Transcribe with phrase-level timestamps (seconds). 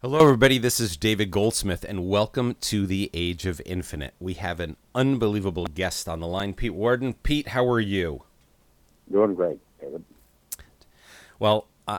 [0.00, 0.58] Hello, everybody.
[0.58, 4.14] This is David Goldsmith, and welcome to the Age of Infinite.
[4.20, 7.14] We have an unbelievable guest on the line, Pete Worden.
[7.14, 8.22] Pete, how are you?
[9.10, 10.04] Doing great, David.
[11.40, 11.98] Well, uh,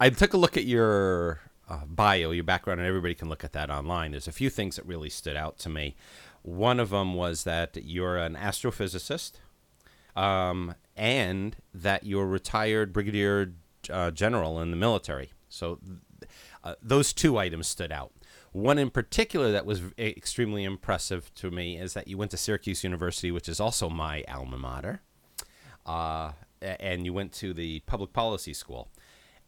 [0.00, 3.52] I took a look at your uh, bio, your background, and everybody can look at
[3.52, 4.12] that online.
[4.12, 5.94] There's a few things that really stood out to me.
[6.40, 9.32] One of them was that you're an astrophysicist,
[10.16, 13.52] um, and that you're retired brigadier
[13.90, 15.32] uh, general in the military.
[15.50, 15.80] So
[16.66, 18.12] uh, those two items stood out.
[18.50, 22.82] One in particular that was extremely impressive to me is that you went to Syracuse
[22.82, 25.00] University, which is also my alma mater,
[25.84, 28.88] uh, and you went to the public policy school.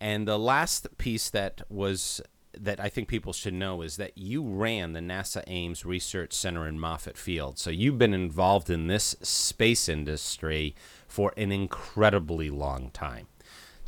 [0.00, 2.20] And the last piece that was
[2.52, 6.66] that I think people should know is that you ran the NASA Ames Research Center
[6.68, 7.58] in Moffett Field.
[7.58, 10.74] So you've been involved in this space industry
[11.08, 13.26] for an incredibly long time.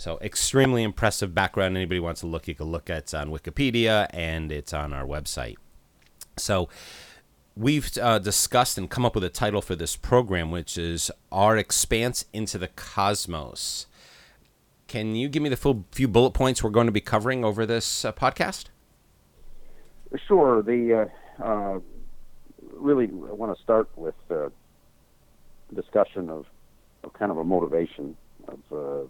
[0.01, 1.77] So extremely impressive background.
[1.77, 5.05] Anybody wants to look, you can look at it's on Wikipedia and it's on our
[5.05, 5.57] website.
[6.39, 6.71] So
[7.55, 11.59] we've uh, discussed and come up with a title for this program, which is Our
[11.59, 13.89] Expanse into the Cosmos.
[14.89, 17.67] Can you give me the full few bullet points we're going to be covering over
[17.67, 18.69] this uh, podcast?
[20.27, 20.63] Sure.
[20.63, 21.81] The uh, uh
[22.73, 24.49] really I want to start with uh,
[25.75, 26.47] discussion of,
[27.05, 28.17] of kind of a motivation
[28.49, 29.07] of uh,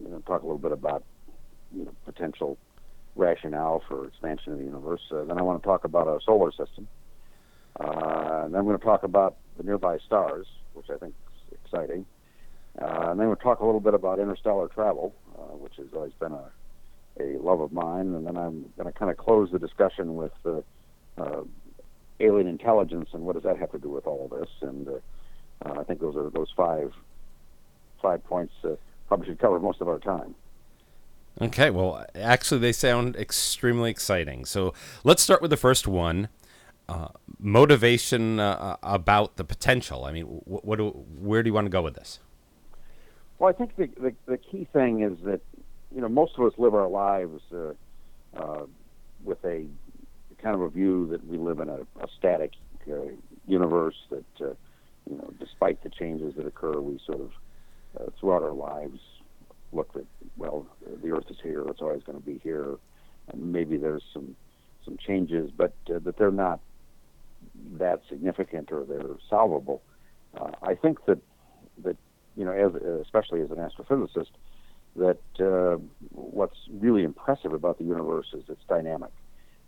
[0.00, 1.04] you know, talk a little bit about
[1.74, 2.58] you know, potential
[3.16, 5.00] rationale for expansion of the universe.
[5.10, 6.88] Uh, then I want to talk about our solar system.
[7.78, 11.14] Uh, and then I'm going to talk about the nearby stars, which I think
[11.50, 12.06] is exciting.
[12.80, 16.12] Uh, and then we'll talk a little bit about interstellar travel, uh, which has always
[16.18, 16.50] been a,
[17.20, 18.14] a love of mine.
[18.14, 20.60] And then I'm going to kind of close the discussion with uh,
[21.18, 21.42] uh,
[22.20, 24.50] alien intelligence and what does that have to do with all of this.
[24.60, 24.88] And
[25.64, 26.92] I think those are those five
[28.02, 28.52] five points
[29.08, 30.34] probably should cover most of our time.
[31.40, 34.44] Okay, well, actually, they sound extremely exciting.
[34.44, 36.28] So let's start with the first one.
[36.88, 40.04] Uh, motivation uh, about the potential.
[40.04, 42.20] I mean, what, what do, where do you want to go with this?
[43.38, 45.40] Well, I think the, the, the key thing is that
[45.94, 47.72] you know most of us live our lives uh,
[48.36, 48.66] uh
[49.24, 49.66] with a
[50.42, 52.52] kind of a view that we live in a, a static
[52.90, 52.96] uh,
[53.46, 53.96] universe.
[54.10, 54.54] That uh,
[55.10, 57.30] you know, despite the changes that occur, we sort of
[57.98, 59.00] uh, throughout our lives
[59.72, 60.04] looked at
[60.36, 60.66] well,
[61.02, 62.76] the Earth is here; it's always going to be here.
[63.32, 64.36] And maybe there's some
[64.84, 66.60] some changes, but uh, that they're not
[67.78, 69.82] that significant or they're solvable.
[70.36, 71.18] Uh, I think that
[71.82, 71.96] that
[72.36, 74.30] you know, as, especially as an astrophysicist,
[74.96, 75.78] that uh,
[76.10, 79.10] what's really impressive about the universe is its dynamic,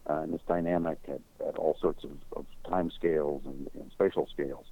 [0.08, 4.28] uh, and it's dynamic at, at all sorts of, of time scales and, and spatial
[4.32, 4.66] scales,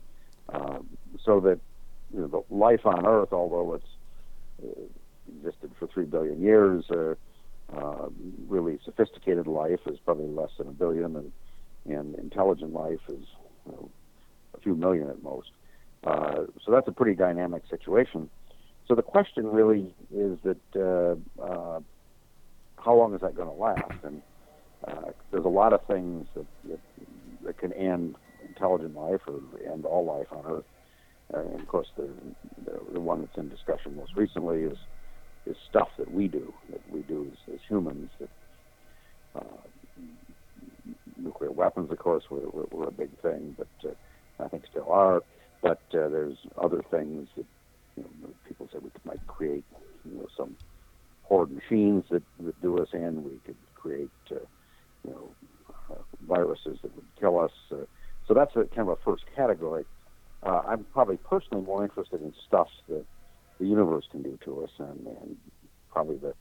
[0.53, 0.79] uh,
[1.25, 1.59] so that
[2.13, 3.87] you know, the life on Earth, although it's
[4.63, 4.83] uh,
[5.37, 7.15] existed for three billion years, uh,
[7.75, 8.09] uh,
[8.47, 11.33] really sophisticated life is probably less than a billion, and
[11.87, 13.27] and intelligent life is
[13.67, 13.91] you know,
[14.57, 15.51] a few million at most.
[16.05, 18.31] So that's a pretty dynamic situation.
[18.89, 20.57] So the question really is that
[22.85, 24.05] how long is that going to last?
[24.05, 24.23] And
[24.87, 26.81] uh, there's a lot of things that, that,
[27.45, 28.17] that can end
[28.47, 29.41] intelligent life or
[29.71, 30.65] end all life on Earth.
[31.33, 32.09] And of course, the,
[32.65, 34.79] the, the one that's in discussion most recently is
[35.47, 38.11] is stuff that we do, that we do as, as humans.
[38.19, 38.29] That
[39.37, 39.41] uh,
[41.19, 44.91] nuclear weapons, of course, were, were, were a big thing, but uh, I think still
[44.91, 45.23] are.
[45.63, 47.47] But uh, there's other things that
[47.97, 49.65] you know, people said we could, might create,
[50.05, 50.57] you know, some
[51.23, 53.25] horde machines that would do us in.
[53.25, 54.37] We could create, uh,
[55.05, 55.31] you know,
[55.91, 57.53] uh, viruses that would kill us.
[57.71, 57.85] Uh,
[58.27, 59.85] so that's a kind of a first category
[60.45, 63.05] uh, I'm probably personally more interested in stuff that
[63.59, 65.37] the universe can do to us, and, and
[65.91, 66.35] probably the,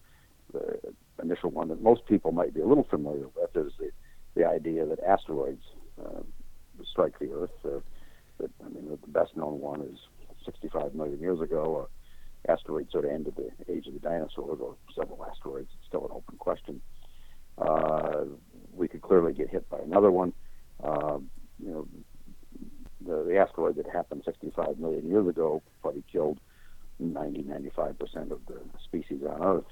[0.52, 0.80] the
[1.22, 3.92] initial one that most people might be a little familiar with is the,
[4.36, 5.64] the idea that asteroids
[6.04, 6.22] uh,
[6.84, 7.52] strike the Earth.
[7.64, 7.80] Uh,
[8.40, 10.00] that, I mean, the best known one is
[10.46, 11.88] 65 million years ago.
[11.88, 15.70] Uh, asteroid sort of ended the age of the dinosaurs, or several asteroids.
[15.78, 16.82] It's still an open question.
[17.58, 18.26] Uh,
[18.74, 20.34] we could clearly get hit by another one.
[20.84, 21.20] Uh,
[21.64, 21.88] you know,
[23.06, 26.40] the, the asteroid that happened 65 million years ago probably killed
[27.00, 29.66] 90, 95 percent of the species on Earth.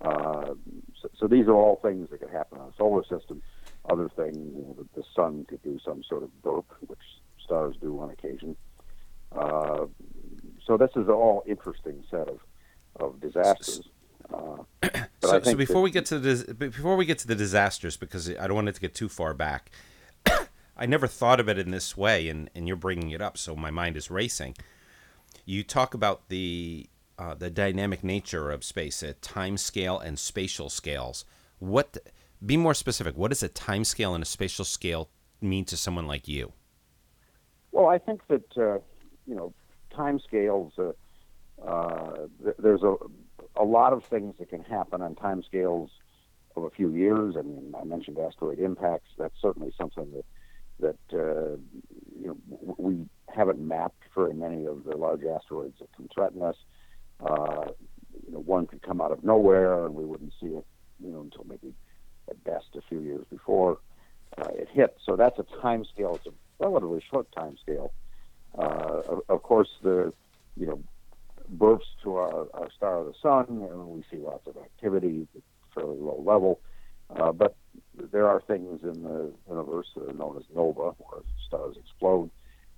[0.00, 0.54] Uh,
[1.00, 3.42] so, so, these are all things that could happen on a solar system.
[3.88, 7.00] Other things, you know, the, the sun could do some sort of burp, which
[7.42, 8.56] stars do on occasion.
[9.32, 9.86] Uh,
[10.66, 12.40] so this is all interesting set of
[12.96, 13.88] of disasters.
[14.32, 14.56] Uh,
[15.22, 18.28] so, so, before that, we get to the before we get to the disasters, because
[18.30, 19.70] I don't want it to get too far back,
[20.76, 23.56] I never thought of it in this way, and, and you're bringing it up, so
[23.56, 24.54] my mind is racing.
[25.44, 26.88] You talk about the
[27.18, 31.24] uh, the dynamic nature of space at time scale and spatial scales.
[31.58, 31.96] What?
[32.44, 33.16] Be more specific.
[33.16, 35.08] What does a time scale and a spatial scale
[35.40, 36.52] mean to someone like you?
[37.72, 38.78] Well, I think that uh,
[39.26, 39.54] you know
[39.94, 40.72] time scales.
[40.78, 40.92] Uh,
[41.66, 42.96] uh, th- there's a
[43.56, 45.90] a lot of things that can happen on time scales
[46.54, 47.36] of a few years.
[47.38, 49.08] I mean, I mentioned asteroid impacts.
[49.16, 50.24] That's certainly something that
[50.80, 51.56] that uh,
[52.18, 56.56] you know we haven't mapped very many of the large asteroids that can threaten us.
[57.20, 57.66] Uh,
[58.26, 60.66] you know, one could come out of nowhere and we wouldn't see it,
[61.02, 61.74] you know, until maybe
[62.28, 63.78] at best a few years before
[64.38, 64.96] uh, it hit.
[65.04, 66.16] So that's a time scale.
[66.16, 67.92] It's a relatively short time scale.
[68.58, 70.12] Uh, of, of course, the
[70.56, 70.82] you know
[71.48, 75.42] births to our, our star of the sun, and we see lots of activity at
[75.74, 76.60] fairly low level.
[77.14, 77.54] Uh, but
[78.16, 82.30] there are things in the universe that are known as nova, where stars explode.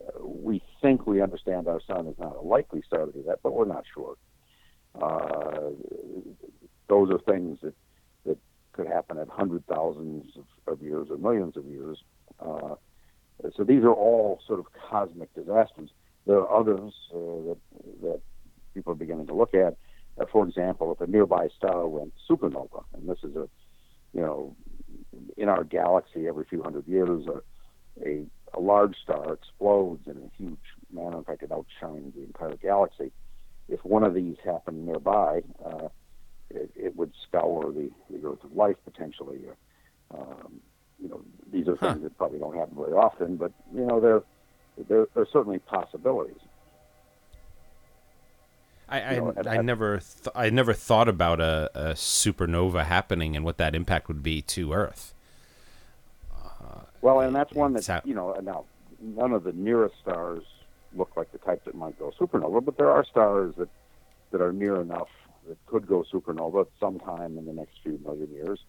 [0.05, 3.39] Uh, we think we understand our sun is not a likely star to do that,
[3.45, 4.17] but we're not sure.
[5.01, 5.71] Uh,
[6.89, 7.75] those are things that
[8.27, 8.37] that
[8.73, 12.03] could happen at hundred thousands of, of years or millions of years.
[12.41, 12.75] Uh,
[13.57, 15.91] so these are all sort of cosmic disasters.
[16.27, 17.59] There are others uh, that
[18.03, 18.21] that
[18.75, 19.77] people are beginning to look at.
[20.21, 23.49] Uh, for example, if a nearby star went supernova, and this is a
[24.13, 24.57] you know
[25.37, 30.43] in our galaxy every few hundred years, a, a, a large star explodes in a
[30.43, 30.59] huge
[30.93, 31.19] manner.
[31.19, 33.13] In fact, it outshines the entire galaxy.
[33.69, 35.89] If one of these happened nearby, uh,
[36.51, 39.41] it, it, would scour the, the Earth of life potentially.
[40.13, 40.61] Uh, um,
[41.01, 41.21] you know,
[41.53, 41.99] these are things huh.
[42.03, 44.23] that probably don't happen very often, but you know, they're
[44.89, 46.41] they're, they're certainly possibilities.
[48.89, 53.45] I I, know, I never th- I never thought about a, a, supernova happening and
[53.45, 55.15] what that impact would be to Earth.
[56.33, 58.65] Uh, well, and that's one that you know now
[59.01, 60.43] none of the nearest stars
[60.95, 63.69] look like the type that might go supernova, but there are stars that
[64.31, 65.09] that are near enough
[65.49, 68.61] that could go supernova sometime in the next few million years.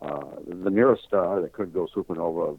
[0.00, 2.56] Uh, the nearest star that could go supernova,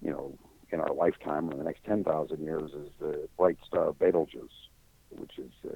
[0.00, 0.36] you know,
[0.70, 4.68] in our lifetime or in the next 10,000 years is the bright star Betelgeuse,
[5.18, 5.74] which is uh,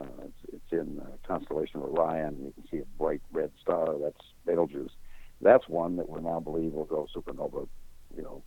[0.00, 2.36] uh, it's, it's in the constellation of Orion.
[2.44, 3.94] You can see a bright red star.
[4.00, 4.92] That's Betelgeuse.
[5.40, 7.68] That's one that we now believe will go supernova.
[8.16, 8.42] You know,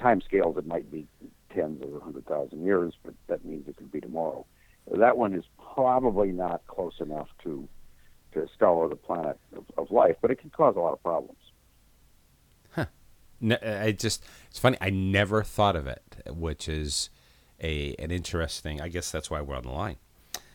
[0.00, 1.06] time scales it might be
[1.54, 4.46] tens or hundred thousand years, but that means it could be tomorrow.
[4.90, 7.68] That one is probably not close enough to
[8.34, 11.38] to scour the planet of, of life, but it can cause a lot of problems.
[12.70, 12.86] Huh.
[13.40, 14.76] No, I just it's funny.
[14.80, 17.10] I never thought of it, which is
[17.62, 18.80] a an interesting.
[18.80, 19.96] I guess that's why we're on the line.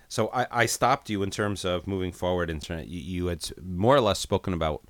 [0.09, 2.49] So I, I stopped you in terms of moving forward.
[2.49, 4.83] In you, you had more or less spoken about.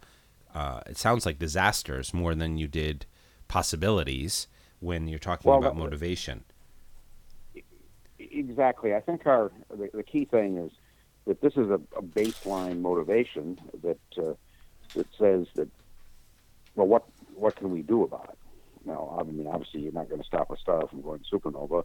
[0.54, 3.06] Uh, it sounds like disasters more than you did
[3.48, 4.48] possibilities
[4.80, 6.44] when you're talking well, about motivation.
[8.18, 8.96] Exactly.
[8.96, 10.72] I think our the, the, key thing is
[11.26, 14.34] that this is a, a baseline motivation that uh,
[14.96, 15.70] that says that
[16.76, 17.04] well, what
[17.36, 18.38] what can we do about it?
[18.86, 21.84] Now, I mean, obviously, you're not going to stop a star from going supernova.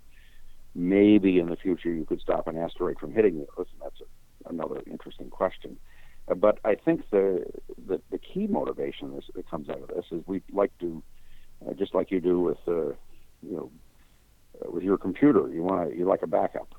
[0.74, 4.00] Maybe in the future, you could stop an asteroid from hitting the Earth, and that's
[4.00, 5.76] a, another interesting question.
[6.28, 7.44] Uh, but I think the,
[7.86, 11.02] the the key motivation that comes out of this is we'd like to
[11.66, 12.94] uh, just like you do with uh,
[13.42, 13.70] you know
[14.60, 15.48] uh, with your computer.
[15.52, 16.74] You want you like a backup,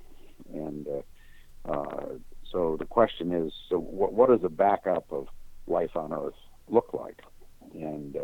[0.53, 0.87] and
[1.67, 2.05] uh,
[2.51, 5.27] so the question is, so what, what does a backup of
[5.67, 6.33] life on Earth
[6.69, 7.21] look like?
[7.73, 8.17] And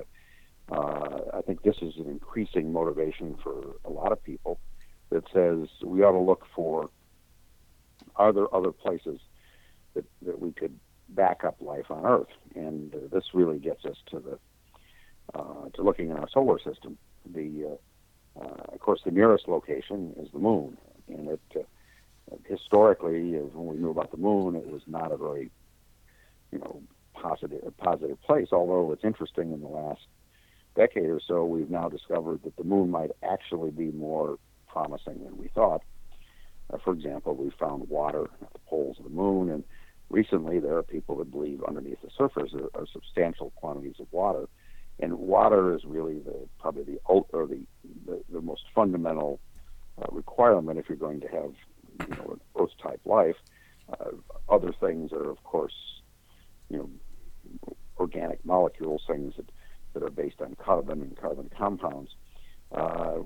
[0.71, 4.59] I think this is an increasing motivation for a lot of people
[5.09, 6.89] that says we ought to look for
[8.15, 9.19] are there other places
[9.93, 10.77] that, that we could
[11.09, 12.27] back up life on Earth?
[12.55, 14.39] And uh, this really gets us to the
[15.33, 16.97] uh, to looking at our solar system.
[17.33, 17.77] The
[18.37, 23.67] uh, uh, of course the nearest location is the moon, and it uh, historically, when
[23.67, 25.49] we knew about the moon, it was not a very
[26.51, 26.81] you know
[27.13, 28.49] positive positive place.
[28.51, 30.01] Although it's interesting in the last
[30.75, 34.37] decade or so, we've now discovered that the moon might actually be more
[34.69, 35.81] promising than we thought.
[36.71, 39.63] Uh, for example, we found water at the poles of the moon, and
[40.09, 44.47] recently there are people that believe underneath the surface are, are substantial quantities of water
[44.99, 47.65] and water is really the probably the or the
[48.05, 49.39] the, the most fundamental
[50.01, 51.53] uh, requirement if you're going to have
[52.07, 53.35] you know an Earth type life.
[53.91, 54.11] Uh,
[54.49, 55.73] other things are of course
[56.69, 59.49] you know organic molecules, things that
[59.93, 62.11] that are based on carbon and carbon compounds.
[62.11, 62.28] Uh,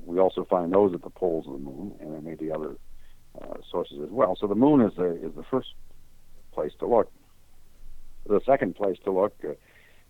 [0.06, 2.76] we also find those at the poles of the moon, and there may be other
[3.42, 4.38] uh, sources as well.
[4.40, 5.70] So the moon is the is the first
[6.54, 7.12] place to look.
[8.26, 9.54] The second place to look uh,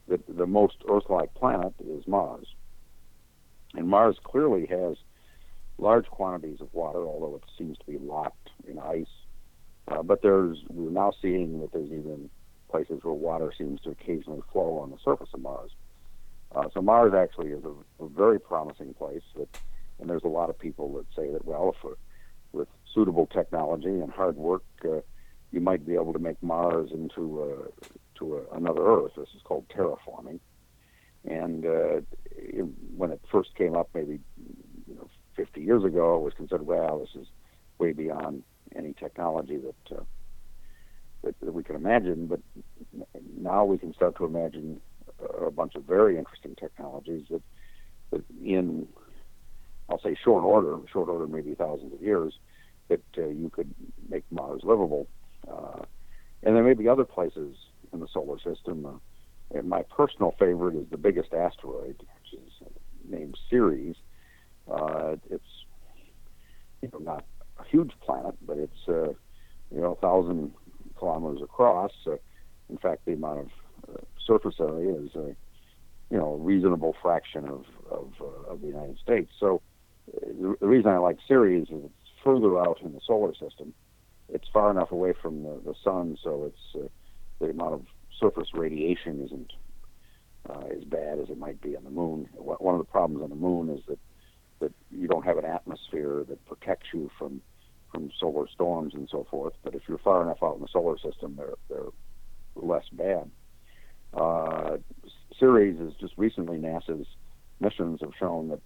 [0.08, 2.48] the, the most Earth-like planet is Mars.
[3.74, 4.98] And Mars clearly has
[5.78, 9.06] large quantities of water, although it seems to be locked in ice.
[9.88, 12.30] Uh, but there's we're now seeing that there's even
[12.70, 15.72] places where water seems to occasionally flow on the surface of Mars.
[16.56, 19.48] Uh, so Mars actually is a, a, very promising place, that,
[20.00, 21.92] and there's a lot of people that say that well, if,
[22.52, 25.00] with suitable technology and hard work, uh,
[25.52, 29.14] you might be able to make Mars into a, to a, another Earth.
[29.16, 30.40] This is called terraforming.
[31.26, 34.20] And uh, it, when it first came up, maybe
[34.88, 37.28] you know, 50 years ago, it was considered well, this is
[37.78, 38.44] way beyond
[38.76, 40.04] any technology that, uh,
[41.24, 42.28] that that we can imagine.
[42.28, 42.42] But
[43.38, 44.82] now we can start to imagine
[45.46, 47.42] a bunch of very interesting technologies that,
[48.12, 48.88] that in
[49.90, 52.34] I'll say short order, short order maybe thousands of years,
[52.90, 53.74] that uh, you could
[54.10, 55.08] make Mars livable.
[55.48, 55.84] Uh,
[56.42, 57.56] and there may be other places
[57.92, 58.86] in the solar system.
[58.86, 62.52] Uh, and my personal favorite is the biggest asteroid, which is
[63.08, 63.96] named Ceres.
[64.70, 65.44] Uh, it's
[66.82, 67.26] you know not
[67.60, 69.10] a huge planet, but it's uh,
[69.70, 70.54] you know a thousand
[70.98, 71.92] kilometers across.
[72.08, 72.16] Uh,
[72.70, 73.48] in fact, the amount of
[74.26, 75.36] surface area is a
[76.10, 79.32] you know reasonable fraction of of, uh, of the United States.
[79.40, 79.62] So
[80.08, 83.74] the, the reason I like Ceres is it's further out in the solar system.
[84.30, 86.88] It's far enough away from the, the sun, so it's uh,
[87.40, 87.86] the amount of
[88.20, 89.52] surface radiation isn't
[90.50, 92.30] uh, as bad as it might be on the moon.
[92.36, 94.00] One of the problems on the moon is that
[94.60, 97.42] that you don't have an atmosphere that protects you from
[97.92, 99.54] from solar storms and so forth.
[99.64, 101.92] But if you're far enough out in the solar system, they're they're
[102.56, 103.30] less bad.
[104.14, 104.78] Uh,
[105.40, 107.08] Ceres is just recently NASA's
[107.60, 108.60] missions have shown that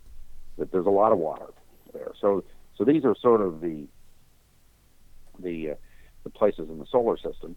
[0.58, 1.48] that there's a lot of water
[1.94, 2.12] there.
[2.20, 2.44] So
[2.78, 3.88] so these are sort of the
[5.40, 5.76] the uh,
[6.24, 7.56] the places in the solar system,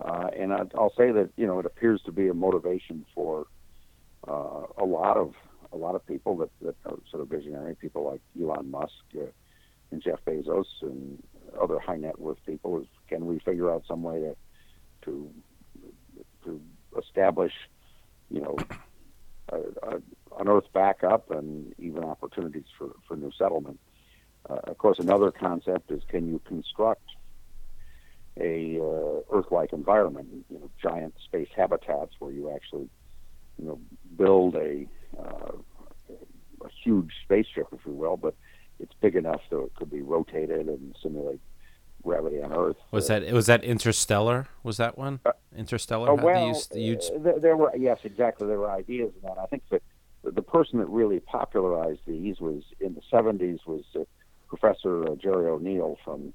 [0.00, 3.46] uh, and I, will say that you know it appears to be a motivation for
[4.28, 5.34] uh, a lot of
[5.72, 9.24] a lot of people that, that are sort of visionary people like Elon Musk uh,
[9.90, 11.22] and Jeff Bezos and
[11.60, 12.80] other high net worth people.
[12.80, 14.36] Is can we figure out some way to
[15.04, 15.30] to
[16.44, 16.60] to
[16.98, 17.52] establish
[18.30, 18.56] you know
[19.50, 19.94] a, a,
[20.40, 23.78] an Earth backup and even opportunities for, for new settlement.
[24.48, 27.02] Uh, of course, another concept is can you construct
[28.38, 32.88] a uh, Earth-like environment, you know, giant space habitats where you actually,
[33.58, 33.80] you know,
[34.16, 34.86] build a
[35.18, 35.52] uh,
[36.64, 38.34] a huge spaceship, if you will, but
[38.80, 41.40] it's big enough so it could be rotated and simulate
[42.04, 42.76] gravity on Earth.
[42.90, 44.46] Was that was that Interstellar?
[44.62, 45.20] Was that one?
[45.24, 46.10] Uh, Interstellar?
[46.10, 48.46] Uh, well, uh, there were yes, exactly.
[48.46, 49.38] There were ideas in that.
[49.38, 49.82] I think that
[50.22, 54.00] the person that really popularized these was in the 70s was uh,
[54.48, 56.32] Professor uh, Jerry O'Neill from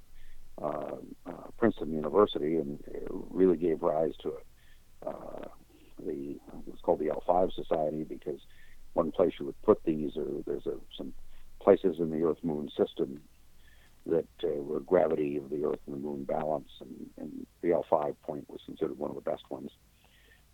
[0.61, 0.95] uh,
[1.25, 4.45] uh, Princeton University, and really gave rise to it.
[5.05, 5.47] Uh,
[6.05, 8.39] the it's called the L5 Society because
[8.93, 11.13] one place you would put these, or there's a, some
[11.61, 13.21] places in the Earth Moon system
[14.09, 18.15] that uh, where gravity of the Earth and the Moon balance, and, and the L5
[18.23, 19.71] point was considered one of the best ones.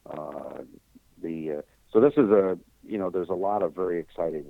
[0.10, 0.64] Uh,
[1.22, 4.46] the uh, so this is a you know there's a lot of very exciting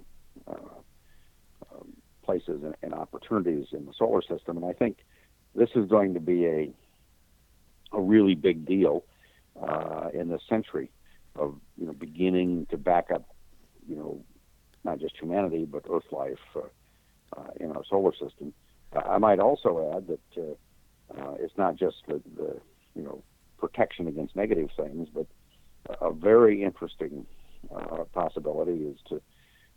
[0.47, 1.93] uh, um,
[2.23, 4.97] places and, and, opportunities in the solar system, and I think
[5.55, 6.73] this is going to be a
[7.93, 9.05] a really big deal
[9.61, 10.91] uh, in this century
[11.35, 13.35] of you know beginning to back up
[13.87, 14.21] you know
[14.83, 16.61] not just humanity but Earth life uh,
[17.35, 18.53] uh, in our solar system.
[18.93, 22.59] I might also add that uh, uh, it's not just the, the
[22.95, 23.23] you know
[23.57, 25.27] protection against negative things, but
[26.01, 27.25] a very interesting
[27.75, 29.21] uh, possibility is to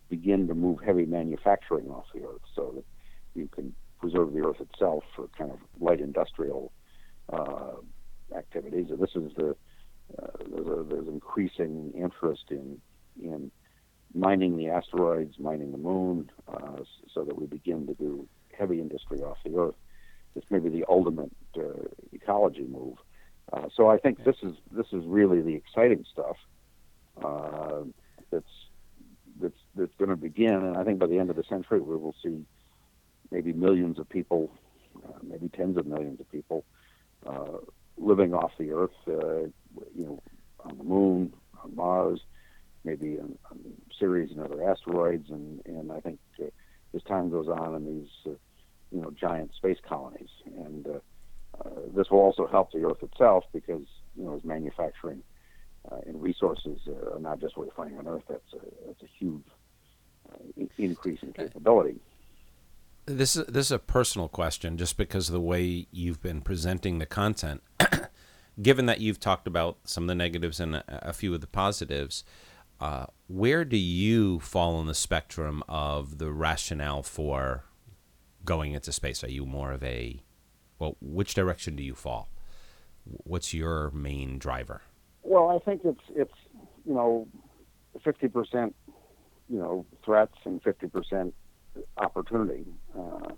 [0.08, 2.84] begin to move heavy manufacturing off the earth so that
[3.34, 6.72] you can preserve the earth itself for kind of light industrial
[7.32, 7.74] uh,
[8.36, 8.86] activities.
[8.90, 9.56] And this is the
[10.18, 12.80] uh, there's, a, there's increasing interest in
[13.22, 13.50] in
[14.14, 16.78] mining the asteroids, mining the moon, uh,
[17.12, 18.26] so that we begin to do
[18.58, 19.74] heavy industry off the earth.
[20.34, 22.96] This may be the ultimate uh, ecology move.
[23.52, 26.36] Uh, so I think this is this is really the exciting stuff
[27.24, 27.82] uh,
[28.30, 28.44] that's
[29.40, 31.96] that's that's going to begin, and I think by the end of the century we
[31.96, 32.44] will see
[33.30, 34.50] maybe millions of people,
[34.96, 36.64] uh, maybe tens of millions of people
[37.26, 37.58] uh,
[37.96, 39.48] living off the Earth, uh,
[39.96, 40.22] you know,
[40.60, 42.20] on the Moon, on Mars,
[42.84, 43.58] maybe on, on
[43.98, 46.46] Ceres and other asteroids, and and I think uh,
[46.94, 48.34] as time goes on in these
[48.92, 50.98] you know giant space colonies, and uh,
[51.64, 55.22] uh, this will also help the Earth itself because you know as manufacturing
[55.90, 58.24] uh, and resources uh, are not just what you're finding on Earth.
[58.28, 59.44] That's a that's a huge
[60.32, 62.00] uh, increase in capability.
[63.06, 66.98] This is this is a personal question, just because of the way you've been presenting
[66.98, 67.62] the content.
[68.60, 71.46] Given that you've talked about some of the negatives and a, a few of the
[71.46, 72.24] positives,
[72.80, 77.64] uh, where do you fall on the spectrum of the rationale for
[78.48, 79.22] going into space?
[79.22, 80.22] Are you more of a
[80.78, 82.28] well, which direction do you fall?
[83.24, 84.82] what's your main driver?
[85.22, 86.32] Well, I think it's it's
[86.86, 87.28] you know,
[88.04, 88.74] fifty percent,
[89.48, 91.34] you know, threats and fifty percent
[91.96, 92.64] opportunity.
[92.98, 93.32] Uh,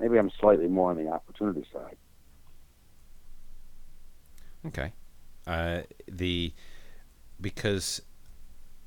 [0.00, 1.96] maybe I'm slightly more on the opportunity side.
[4.66, 4.92] Okay,
[5.46, 6.52] uh, the
[7.40, 8.00] because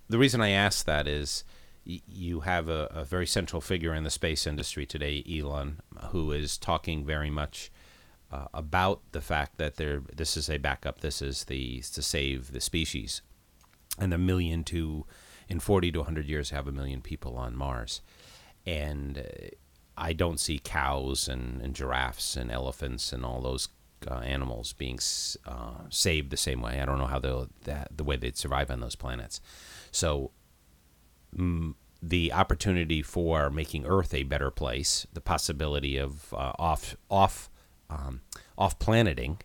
[0.10, 1.44] the reason I ask that is
[1.88, 5.80] you have a, a, very central figure in the space industry today, Elon,
[6.10, 7.72] who is talking very much
[8.32, 11.00] uh, about the fact that there this is a backup.
[11.00, 13.22] This is the to save the species,
[13.98, 15.06] and a million to
[15.48, 18.02] in 40 to 100 years have a million people on Mars,
[18.66, 19.48] and uh,
[19.98, 23.70] I don't see cows and, and giraffes and elephants and all those
[24.06, 25.00] uh, animals being
[25.46, 26.82] uh, saved the same way.
[26.82, 29.40] I don't know how the the way they'd survive on those planets.
[29.92, 30.32] So
[32.02, 37.50] the opportunity for making Earth a better place, the possibility of uh, off off
[37.90, 38.22] um,
[38.58, 39.40] off planeting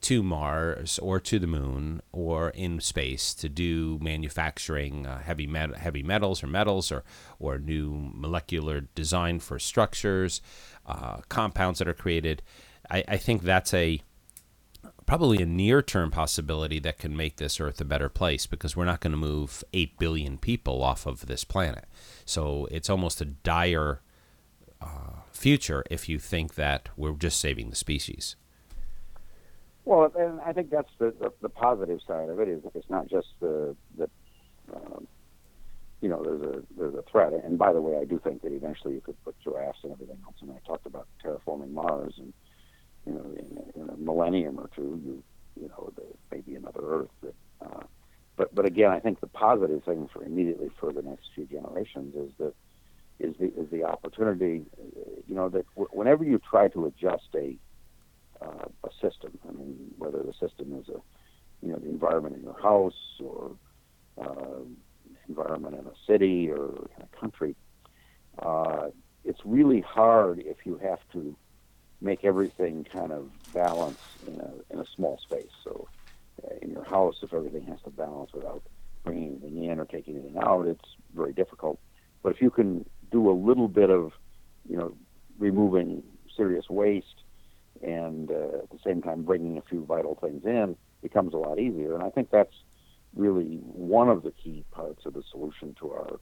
[0.00, 5.76] to Mars or to the moon or in space to do manufacturing uh, heavy met-
[5.76, 7.02] heavy metals or metals or
[7.38, 10.40] or new molecular design for structures,
[10.86, 12.42] uh, compounds that are created.
[12.90, 14.00] I, I think that's a
[15.08, 18.84] probably a near term possibility that can make this Earth a better place because we're
[18.84, 21.86] not going to move 8 billion people off of this planet.
[22.26, 24.02] So it's almost a dire
[24.82, 28.36] uh, future if you think that we're just saving the species.
[29.86, 33.08] Well, and I think that's the, the, the positive side of it is it's not
[33.08, 34.10] just the the
[34.74, 35.06] um,
[36.02, 37.32] you know there's a there's a threat.
[37.32, 40.18] And by the way, I do think that eventually you could put giraffes and everything
[40.26, 40.36] else.
[40.42, 42.34] And I talked about terraforming Mars and
[43.08, 45.24] you know, in, in a millennium or two, you
[45.60, 47.08] you know, there may another Earth.
[47.22, 47.34] That,
[47.64, 47.84] uh,
[48.36, 52.14] but but again, I think the positive thing for immediately for the next few generations
[52.14, 52.54] is that
[53.18, 54.66] is the is the opportunity.
[55.26, 57.56] You know that w- whenever you try to adjust a
[58.44, 61.00] uh, a system, I mean, whether the system is a
[61.64, 62.92] you know the environment in your house
[63.24, 63.56] or
[64.22, 64.60] uh,
[65.28, 67.56] environment in a city or in a country,
[68.42, 68.88] uh,
[69.24, 71.36] it's really hard if you have to
[72.00, 75.50] make everything kind of balance in a in a small space.
[75.64, 75.88] So
[76.44, 78.62] uh, in your house, if everything has to balance without
[79.04, 80.84] bringing anything in or taking anything out, it's
[81.14, 81.78] very difficult.
[82.22, 84.12] But if you can do a little bit of,
[84.68, 84.94] you know,
[85.38, 86.02] removing
[86.36, 87.06] serious waste
[87.82, 91.58] and uh, at the same time bringing a few vital things in, becomes a lot
[91.58, 91.94] easier.
[91.94, 92.54] And I think that's
[93.14, 96.20] really one of the key parts of the solution to our,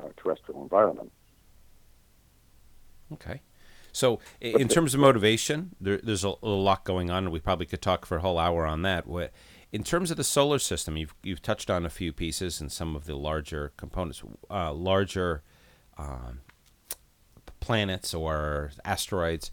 [0.00, 1.12] our terrestrial environment.
[3.12, 3.40] Okay.
[3.98, 7.66] So, in terms of motivation, there, there's a, a, lot going on, and we probably
[7.66, 9.06] could talk for a whole hour on that.
[9.72, 12.94] In terms of the solar system, you've you've touched on a few pieces and some
[12.94, 15.42] of the larger components, uh, larger
[15.98, 16.42] um,
[17.58, 19.50] planets or asteroids.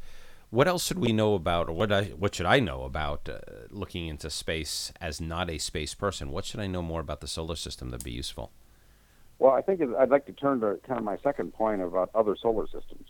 [0.51, 3.39] What else should we know about, or what I, what should I know about uh,
[3.71, 6.29] looking into space as not a space person?
[6.29, 8.51] What should I know more about the solar system that'd be useful?
[9.39, 12.35] Well, I think I'd like to turn to kind of my second point about other
[12.39, 13.07] solar systems.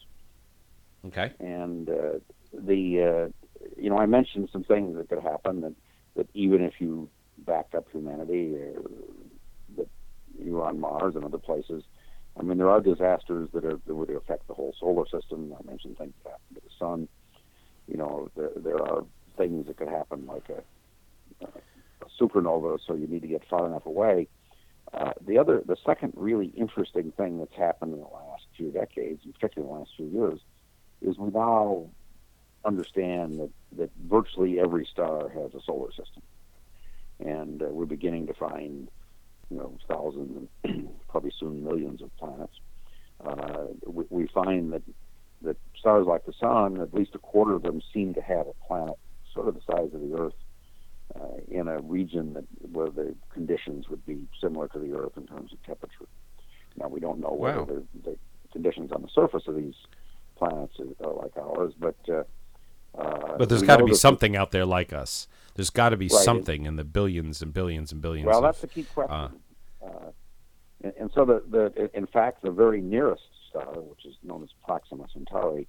[1.07, 1.31] Okay.
[1.39, 2.19] And uh,
[2.53, 5.73] the uh, you know I mentioned some things that could happen that
[6.15, 8.81] that even if you backed up humanity, or
[9.77, 9.87] that
[10.39, 11.83] you're on Mars and other places.
[12.37, 15.53] I mean, there are disasters that are that would affect the whole solar system.
[15.57, 17.07] I mentioned things that happen to the sun.
[17.87, 19.03] You know, there, there are
[19.37, 21.49] things that could happen like a, a
[22.19, 24.27] supernova, so you need to get far enough away.
[24.93, 29.21] Uh, the other, the second really interesting thing that's happened in the last few decades,
[29.23, 30.39] and particularly in the last few years,
[31.05, 31.87] is we now
[32.65, 36.23] understand that, that virtually every star has a solar system.
[37.19, 38.89] And uh, we're beginning to find,
[39.49, 42.59] you know, thousands and probably soon millions of planets.
[43.23, 44.81] Uh, we, we find that,
[45.43, 48.67] that stars like the sun, at least a quarter of them seem to have a
[48.67, 48.95] planet
[49.33, 50.33] sort of the size of the Earth
[51.19, 55.27] uh, in a region that where the conditions would be similar to the Earth in
[55.27, 56.07] terms of temperature.
[56.77, 57.65] Now we don't know whether wow.
[57.65, 58.17] the, the
[58.51, 59.75] conditions on the surface of these
[60.35, 62.23] planets are like ours, but uh,
[62.97, 65.27] uh, but there's got to be something out there like us.
[65.55, 66.23] There's got to be right.
[66.23, 68.27] something in the billions and billions and billions.
[68.27, 69.13] Well, of, that's the key question.
[69.13, 70.11] Uh, uh,
[70.83, 74.49] and, and, so, the, the in fact, the very nearest star, which is known as
[74.65, 75.67] Proxima Centauri,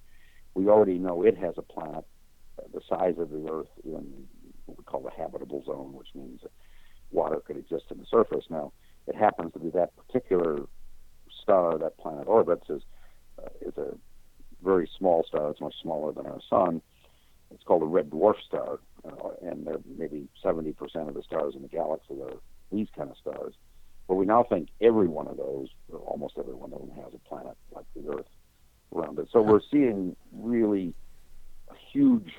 [0.53, 2.05] we already know it has a planet
[2.59, 4.27] uh, the size of the Earth in
[4.65, 6.51] what we call the habitable zone, which means that
[7.11, 8.45] water could exist in the surface.
[8.49, 8.73] Now,
[9.07, 10.59] it happens to be that particular
[11.41, 12.81] star that planet orbits is
[13.41, 13.95] uh, is a
[14.63, 15.51] very small star.
[15.51, 16.81] It's much smaller than our sun.
[17.53, 20.75] It's called a red dwarf star, uh, and there maybe 70%
[21.07, 22.37] of the stars in the galaxy are
[22.71, 23.53] these kind of stars.
[24.07, 27.13] But we now think every one of those, or almost every one of them, has
[27.13, 28.27] a planet like the Earth
[28.93, 29.29] around it.
[29.31, 30.93] So we're seeing really
[31.69, 32.33] a huge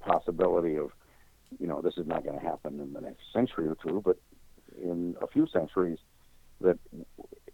[0.00, 0.90] possibility of
[1.60, 4.16] you know, this is not going to happen in the next century or two, but
[4.80, 5.98] in a few centuries,
[6.60, 6.78] that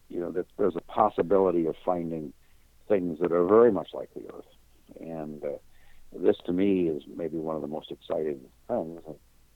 [0.09, 2.33] you know that there's a possibility of finding
[2.91, 4.53] things that are very much like the Earth,
[5.01, 5.59] and uh,
[6.13, 9.01] this to me is maybe one of the most exciting things.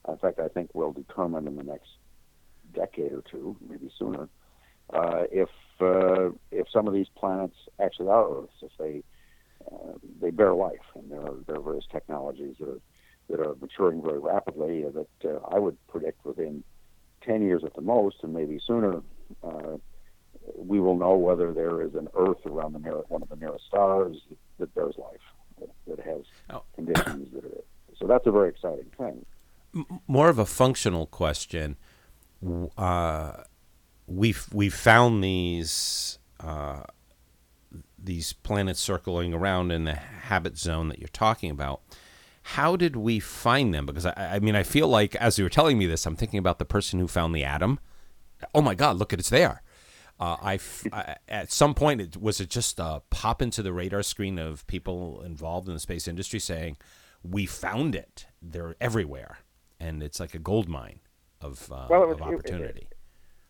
[0.07, 1.89] In fact, I think will determine in the next
[2.73, 4.29] decade or two, maybe sooner,
[4.93, 5.49] uh, if
[5.81, 9.03] uh, if some of these planets actually are Earths, if they
[9.71, 12.81] uh, they bear life, and there are there are various technologies that are
[13.29, 16.63] that are maturing very rapidly that uh, I would predict within
[17.23, 19.01] 10 years at the most, and maybe sooner,
[19.43, 19.77] uh,
[20.55, 23.65] we will know whether there is an Earth around the near, one of the nearest
[23.65, 24.17] stars
[24.59, 25.19] that bears life,
[25.59, 26.63] that, that has oh.
[26.75, 27.63] conditions that are.
[27.97, 29.25] So that's a very exciting thing.
[30.07, 31.77] more of a functional question.
[32.77, 33.31] Uh,
[34.05, 36.83] we've we've found these uh,
[37.97, 41.81] these planets circling around in the habit zone that you're talking about
[42.49, 43.87] how did we find them?
[43.87, 46.37] Because I, I mean, I feel like as you were telling me this, I'm thinking
[46.37, 47.79] about the person who found the atom.
[48.53, 49.63] Oh my God, look at it's there.
[50.19, 50.59] Uh, I,
[50.93, 54.65] I, at some point it, was it just a pop into the radar screen of
[54.67, 56.77] people involved in the space industry saying,
[57.21, 58.25] "We found it.
[58.41, 59.39] They're everywhere,"
[59.79, 60.99] and it's like a gold mine
[61.41, 62.87] of, uh, well, was, of opportunity.
[62.87, 62.95] It, it,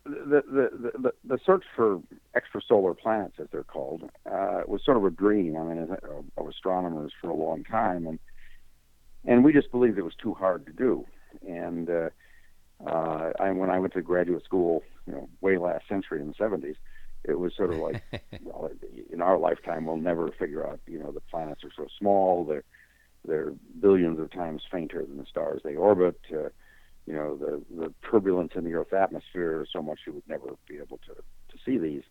[0.05, 1.99] the, the, the the search for
[2.35, 5.57] extrasolar planets, as they're called, uh, was sort of a dream.
[5.57, 5.97] I mean,
[6.37, 8.19] of astronomers for a long time, and
[9.25, 11.05] and we just believed it was too hard to do.
[11.47, 11.89] And
[12.85, 16.33] uh, I, when I went to graduate school, you know, way last century in the
[16.33, 16.75] '70s,
[17.23, 18.01] it was sort of like,
[18.41, 18.71] well,
[19.11, 20.79] in our lifetime, we'll never figure out.
[20.87, 22.63] You know, the planets are so small; they're
[23.25, 26.19] they're billions of times fainter than the stars they orbit.
[26.31, 26.49] Uh,
[27.05, 30.55] you know, the the turbulence in the Earth's atmosphere is so much you would never
[30.67, 32.03] be able to to see these.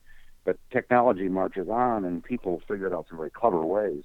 [0.45, 4.05] But technology marches on, and people figured out some very clever ways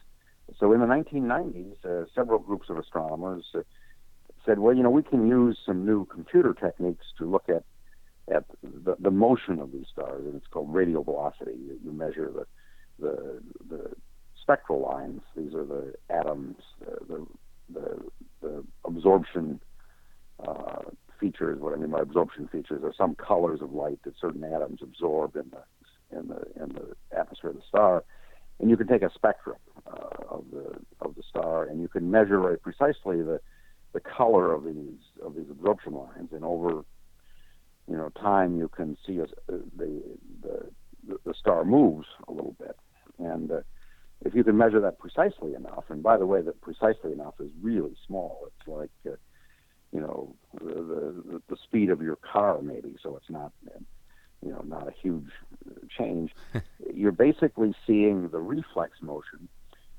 [0.57, 3.59] so in the 1990s, uh, several groups of astronomers uh,
[4.49, 7.63] said, well, you know, we can use some new computer techniques to look at
[8.33, 11.51] at the, the motion of these stars, and it's called radial velocity.
[11.51, 12.45] You, you measure the,
[12.99, 13.91] the the
[14.41, 15.21] spectral lines.
[15.35, 17.27] These are the atoms, the the,
[17.73, 17.99] the,
[18.41, 19.59] the absorption
[20.47, 20.81] uh,
[21.19, 21.59] features.
[21.59, 25.35] What I mean by absorption features are some colors of light that certain atoms absorb
[25.35, 28.03] in the in the in the atmosphere of the star
[28.59, 29.57] and you can take a spectrum
[29.87, 33.39] uh, of the of the star, and you can measure very precisely the
[33.93, 36.83] the color of these of these absorption lines, and over
[37.87, 40.01] you know time you can see as uh, the,
[40.41, 42.75] the the star moves a little bit,
[43.17, 43.61] and uh,
[44.25, 47.49] if you can measure that precisely enough, and by the way, that precisely enough is
[47.61, 48.47] really small.
[48.47, 49.15] It's like uh,
[49.91, 53.51] you know the, the the speed of your car maybe, so it's not
[54.43, 55.31] you know not a huge
[55.97, 56.31] change.
[56.93, 59.49] You're basically seeing the reflex motion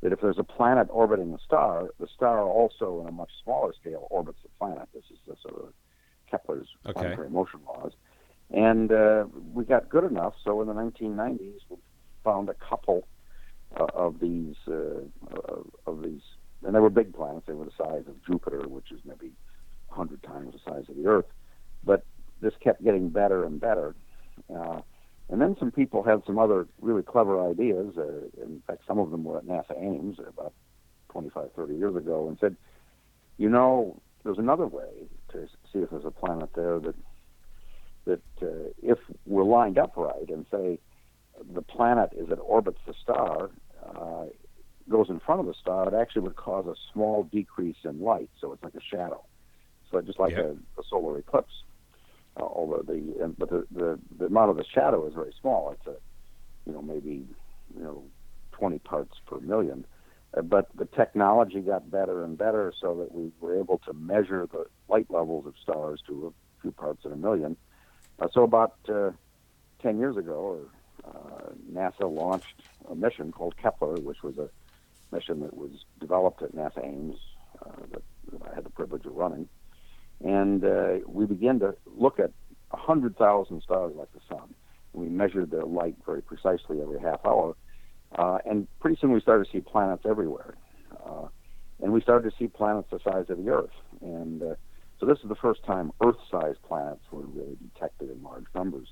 [0.03, 3.73] that if there's a planet orbiting a star, the star also, in a much smaller
[3.79, 4.89] scale, orbits the planet.
[4.95, 5.73] This is the sort of
[6.31, 7.01] Kepler's okay.
[7.01, 7.93] planetary motion laws.
[8.51, 11.77] And uh, we got good enough, so in the 1990s, we
[12.25, 13.07] found a couple
[13.79, 15.03] uh, of these uh,
[15.87, 16.23] of these,
[16.65, 17.47] and they were big planets.
[17.47, 19.33] They were the size of Jupiter, which is maybe
[19.89, 21.27] 100 times the size of the Earth.
[21.85, 22.05] But
[22.41, 23.95] this kept getting better and better.
[25.31, 27.95] And then some people had some other really clever ideas.
[27.97, 30.53] Uh, in fact, some of them were at NASA Ames about
[31.11, 32.57] 25, 30 years ago, and said,
[33.39, 36.95] you know, there's another way to see if there's a planet there that
[38.07, 40.79] that uh, if we're lined up right and say
[41.55, 43.51] the planet is that orbits the star
[43.87, 44.25] uh,
[44.89, 48.31] goes in front of the star, it actually would cause a small decrease in light,
[48.41, 49.23] so it's like a shadow.
[49.91, 51.53] So just like a, a solar eclipse
[52.41, 55.73] although the but the, the the amount of the shadow is very small.
[55.73, 55.97] It's a
[56.67, 57.27] you know maybe
[57.77, 58.05] you know
[58.53, 59.85] 20 parts per million.
[60.37, 64.47] Uh, but the technology got better and better so that we were able to measure
[64.53, 67.57] the light levels of stars to a few parts in a million.
[68.21, 69.11] Uh, so about uh,
[69.83, 70.61] 10 years ago,
[71.05, 74.49] uh, NASA launched a mission called Kepler, which was a
[75.11, 77.17] mission that was developed at NASA Ames
[77.65, 79.49] uh, that, that I had the privilege of running
[80.25, 82.31] and uh, we began to look at
[82.71, 84.55] 100,000 stars like the sun.
[84.93, 87.55] We measured their light very precisely every half hour,
[88.17, 90.55] uh, and pretty soon we started to see planets everywhere.
[91.05, 91.29] Uh,
[91.83, 93.71] and we started to see planets the size of the Earth.
[94.03, 94.55] And uh,
[94.99, 98.89] so this is the first time Earth-sized planets were really detected in large numbers.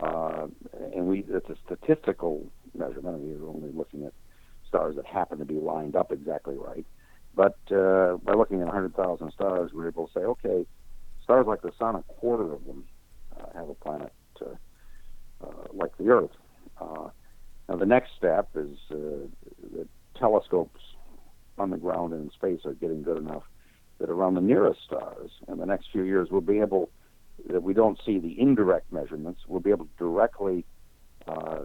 [0.00, 0.46] Uh,
[0.94, 2.46] and we it's a statistical
[2.76, 3.18] measurement.
[3.20, 4.12] We were only looking at
[4.68, 6.86] stars that happen to be lined up exactly right.
[7.34, 10.66] But uh, by looking at 100,000 stars, we are able to say, okay,
[11.24, 12.84] stars like the sun, a quarter of them
[13.38, 14.54] uh, have a planet uh,
[15.44, 16.30] uh, like the Earth.
[16.80, 17.08] Uh,
[17.68, 19.26] now, the next step is uh,
[19.74, 20.80] that telescopes
[21.58, 23.42] on the ground and in space are getting good enough
[23.98, 26.90] that around the nearest stars in the next few years we'll be able
[27.48, 29.42] that we don't see the indirect measurements.
[29.46, 30.64] We'll be able to directly
[31.26, 31.60] uh,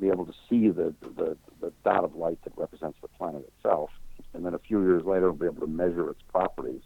[0.00, 3.90] be able to see the, the the dot of light that represents the planet itself,
[4.34, 6.82] and then a few years later we'll be able to measure its properties,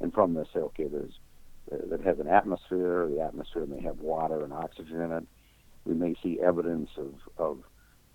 [0.00, 1.12] and from this say, okay, there's
[1.70, 3.08] that has an atmosphere.
[3.08, 5.24] The atmosphere may have water and oxygen in it.
[5.84, 7.58] We may see evidence of, of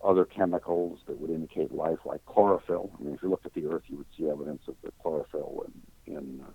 [0.04, 2.92] other chemicals that would indicate life, like chlorophyll.
[3.00, 5.66] I mean, if you looked at the Earth, you would see evidence of the chlorophyll
[5.68, 6.52] in in, uh,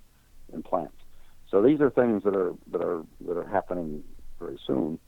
[0.54, 0.99] in plants.
[1.50, 4.04] So these are things that are that are that are happening
[4.38, 4.98] very soon.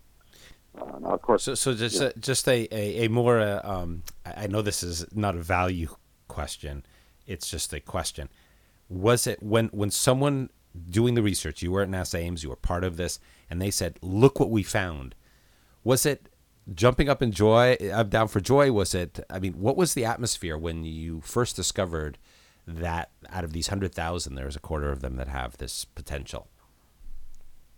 [0.76, 4.02] Uh, now, of course, so, so just a, just a a, a more uh, um,
[4.24, 5.88] I know this is not a value
[6.28, 6.84] question;
[7.26, 8.28] it's just a question.
[8.88, 10.50] Was it when when someone
[10.90, 13.70] doing the research, you were at NASA Ames, you were part of this, and they
[13.70, 15.14] said, "Look what we found."
[15.84, 16.28] Was it
[16.72, 18.72] jumping up in joy, up down for joy?
[18.72, 19.20] Was it?
[19.30, 22.18] I mean, what was the atmosphere when you first discovered
[22.66, 26.48] that out of these 100,000, there's a quarter of them that have this potential?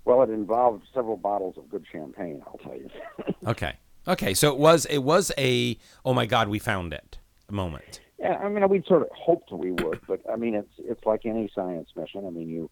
[0.04, 2.90] Well, it involved several bottles of good champagne, I'll tell you.
[3.46, 3.76] okay.
[4.06, 7.16] Okay, so it was it was a oh my god, we found it
[7.54, 8.00] moment.
[8.18, 11.24] Yeah, I mean, we sort of hoped we would, but I mean, it's it's like
[11.24, 12.26] any science mission.
[12.26, 12.70] I mean, you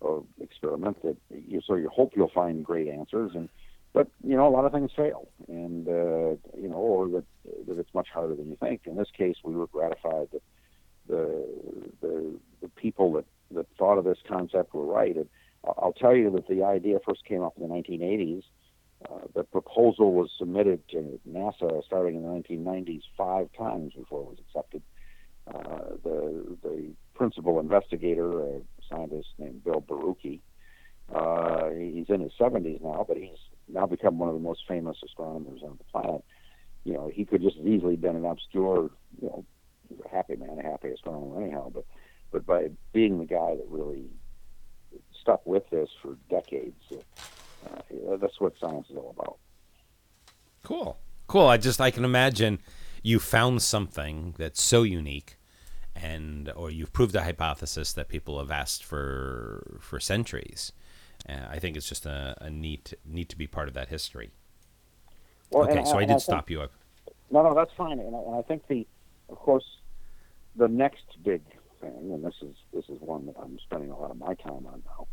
[0.00, 3.48] or experiment that you so you hope you'll find great answers, and
[3.92, 7.24] but you know a lot of things fail, and uh, you know, or that
[7.68, 8.82] that it's much harder than you think.
[8.86, 10.42] In this case, we were gratified that
[11.08, 11.46] the
[12.00, 15.16] the, the people that, that thought of this concept were right.
[15.16, 15.28] And
[15.64, 18.42] I'll tell you that the idea first came up in the 1980s.
[19.08, 24.28] Uh, the proposal was submitted to NASA starting in the 1990s five times before it
[24.28, 24.82] was accepted.
[25.52, 30.40] Uh, the the principal investigator, a scientist named Bill Borucki,
[31.14, 33.38] uh, he's in his 70s now, but he's
[33.68, 36.24] now become one of the most famous astronomers on the planet.
[36.84, 39.44] You know, he could just as easily been an obscure, you know,
[40.10, 41.70] happy man, a happy astronomer anyhow.
[41.72, 41.84] But
[42.30, 44.06] but by being the guy that really
[45.20, 49.38] stuck with this for decades, uh, that's what science is all about.
[50.62, 51.46] Cool, cool.
[51.46, 52.58] I just I can imagine
[53.02, 55.36] you found something that's so unique
[55.94, 60.72] and or you've proved a hypothesis that people have asked for for centuries.
[61.28, 64.32] Uh, I think it's just a, a, neat neat to be part of that history.
[65.50, 66.68] Well, okay, so I, I did I stop think, you.
[67.30, 68.86] No, no, that's fine, and I, and I think the,
[69.28, 69.64] of course,
[70.56, 71.42] the next big
[71.80, 74.66] thing, and this is this is one that I'm spending a lot of my time
[74.66, 75.06] on now,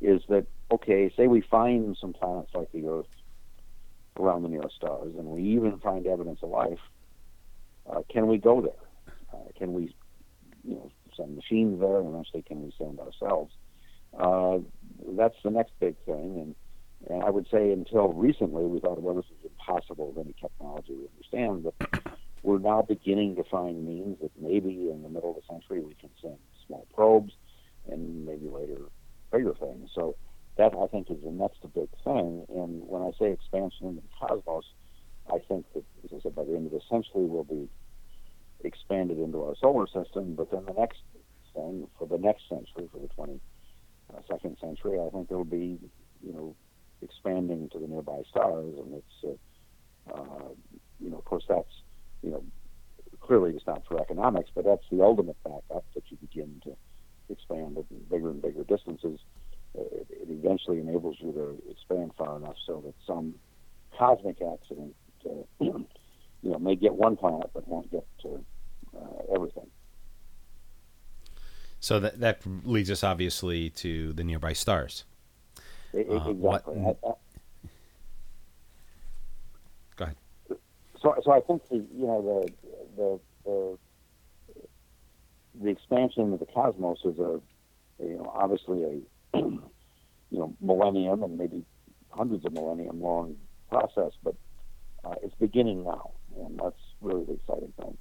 [0.00, 1.12] is that okay?
[1.16, 3.06] Say we find some planets like the Earth
[4.18, 6.78] around the nearest stars, and we even find evidence of life.
[7.88, 9.14] Uh, can we go there?
[9.32, 9.94] Uh, can we,
[10.64, 13.52] you know, send machines there, and eventually can we send ourselves?
[14.18, 14.58] Uh,
[15.16, 16.54] that's the next big thing, and
[17.08, 20.94] and I would say until recently we thought, well, this is impossible with any technology
[20.94, 25.36] we understand, but we're now beginning to find means that maybe in the middle of
[25.36, 27.32] the century we can send small probes
[27.90, 28.78] and maybe later
[29.32, 29.90] bigger things.
[29.92, 30.14] So
[30.56, 32.46] that I think is the next big thing.
[32.48, 34.62] And when I say expansion into the cosmos,
[35.28, 37.68] I think that, as I said, by the end of the century we'll be
[38.62, 40.36] expanded into our solar system.
[40.36, 41.00] But then the next
[41.52, 45.80] thing for the next century, for the 22nd century, I think it'll be,
[46.24, 46.54] you know,
[47.02, 48.76] expanding to the nearby stars.
[48.78, 49.40] And it's,
[50.14, 50.48] uh, uh,
[51.00, 51.75] you know, of course, that's
[53.26, 56.76] clearly it's not for economics, but that's the ultimate backup that you begin to
[57.28, 59.20] expand at bigger and bigger distances.
[59.74, 63.34] It, it eventually enables you to expand far enough so that some
[63.98, 65.86] cosmic accident, uh, you
[66.42, 68.44] know, may get one planet but won't get to
[68.96, 69.66] uh, everything.
[71.80, 75.04] So that that leads us obviously to the nearby stars.
[75.92, 76.34] It, uh, exactly.
[76.34, 77.12] What, I, I,
[81.00, 82.65] so so I think the you know the
[82.96, 83.78] the the,
[85.62, 87.40] the expansion of the cosmos is a
[88.02, 89.62] you know obviously a you
[90.30, 91.64] know millennium and maybe
[92.10, 93.36] hundreds of millennium long
[93.70, 94.34] process, but
[95.04, 97.96] uh, it's beginning now, and that's really the exciting thing.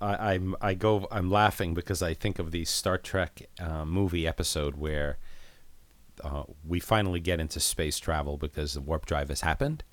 [0.00, 4.26] I, I'm I go I'm laughing because I think of the Star Trek uh, movie
[4.26, 5.18] episode where
[6.24, 9.84] uh, we finally get into space travel because the warp drive has happened,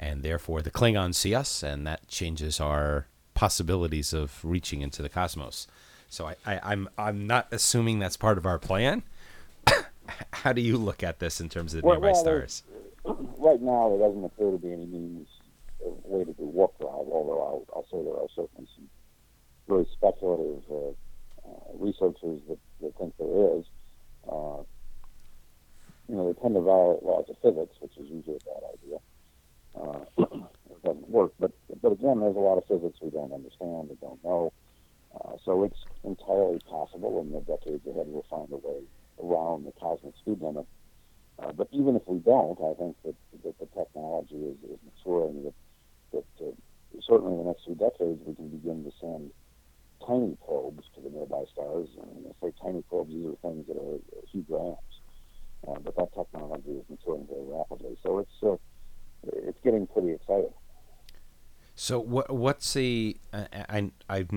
[0.00, 5.10] and therefore the Klingons see us, and that changes our possibilities of reaching into the
[5.10, 5.68] cosmos.
[6.08, 9.02] So I, I, I'm I'm not assuming that's part of our plan.
[10.32, 12.62] How do you look at this in terms of the well, nearby well, stars?
[13.04, 15.28] Right now, there doesn't appear to be any means
[15.84, 16.90] of way to do warp drive.
[16.90, 18.88] Although I'll, I'll say there are certainly some
[19.68, 20.88] very speculative uh,
[21.46, 23.64] uh, researchers that, that think there is.
[24.26, 24.64] Uh,
[26.08, 28.98] you know, they tend to violate laws of physics, which is usually a bad idea
[29.78, 31.32] uh, it doesn't work.
[31.38, 31.52] But
[31.82, 34.52] but again, there's a lot of physics we don't understand, we don't know.
[35.14, 38.82] Uh, so it's entirely possible in the decades ahead we'll find a way
[39.22, 40.66] around the cosmic speed limit.
[41.42, 45.44] Uh, but even if we don't, I think that, that the technology is, is maturing.
[45.44, 45.54] That,
[46.12, 46.52] that uh,
[47.02, 49.30] certainly in the next few decades we can begin to send
[50.06, 51.88] tiny probes to the nearby stars.
[52.00, 54.78] And I say tiny probes; these are things that are a few grams.
[55.66, 57.96] Uh, but that technology is maturing very rapidly.
[58.02, 58.56] So it's uh,
[59.24, 60.52] it's getting pretty exciting.
[61.74, 64.28] So what what's the uh, I I've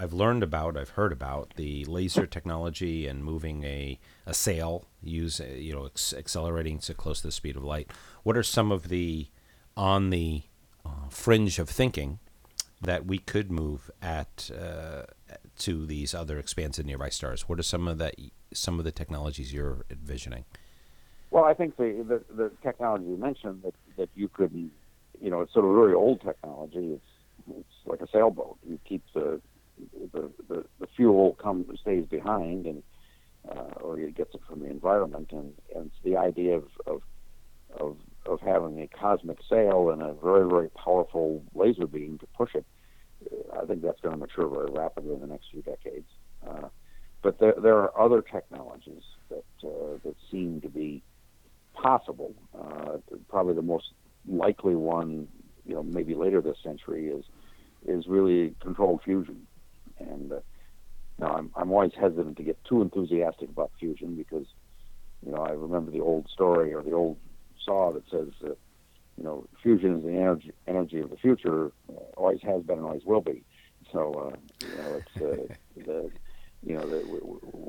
[0.00, 5.40] I've learned about I've heard about the laser technology and moving a a sail use
[5.40, 7.92] you know accelerating to close to the speed of light.
[8.24, 9.28] What are some of the
[9.76, 10.42] on the
[10.84, 12.18] uh, fringe of thinking
[12.80, 15.04] that we could move at uh,
[15.58, 17.48] to these other expansive nearby stars?
[17.48, 18.16] What are some of that
[18.52, 20.46] some of the technologies you're envisioning?
[21.30, 24.52] Well, I think the, the, the technology you mentioned that, that you could,
[25.20, 26.94] you know, it's sort of very old technology.
[26.94, 27.04] It's
[27.50, 28.58] it's like a sailboat.
[28.68, 29.40] You keep the
[30.12, 32.82] the, the, the fuel comes stays behind, and
[33.48, 37.02] uh, or it gets it from the environment, and, and it's the idea of, of
[37.78, 42.54] of of having a cosmic sail and a very very powerful laser beam to push
[42.54, 42.64] it.
[43.60, 46.08] I think that's going to mature very rapidly in the next few decades.
[46.46, 46.68] Uh,
[47.22, 51.02] but there, there are other technologies that uh, that seem to be
[51.82, 52.34] possible.
[52.58, 53.92] Uh, probably the most
[54.26, 55.28] likely one,
[55.64, 57.24] you know, maybe later this century is
[57.86, 59.46] is really controlled fusion.
[59.98, 60.40] And uh,
[61.18, 64.46] now I'm I'm always hesitant to get too enthusiastic about fusion because,
[65.24, 67.18] you know, I remember the old story or the old
[67.64, 68.54] saw that says, uh,
[69.16, 72.86] you know, fusion is the energy energy of the future, uh, always has been and
[72.86, 73.44] always will be.
[73.92, 74.36] So, uh,
[74.70, 75.54] you know, it's uh,
[75.86, 76.10] the
[76.64, 77.18] you know, the, we,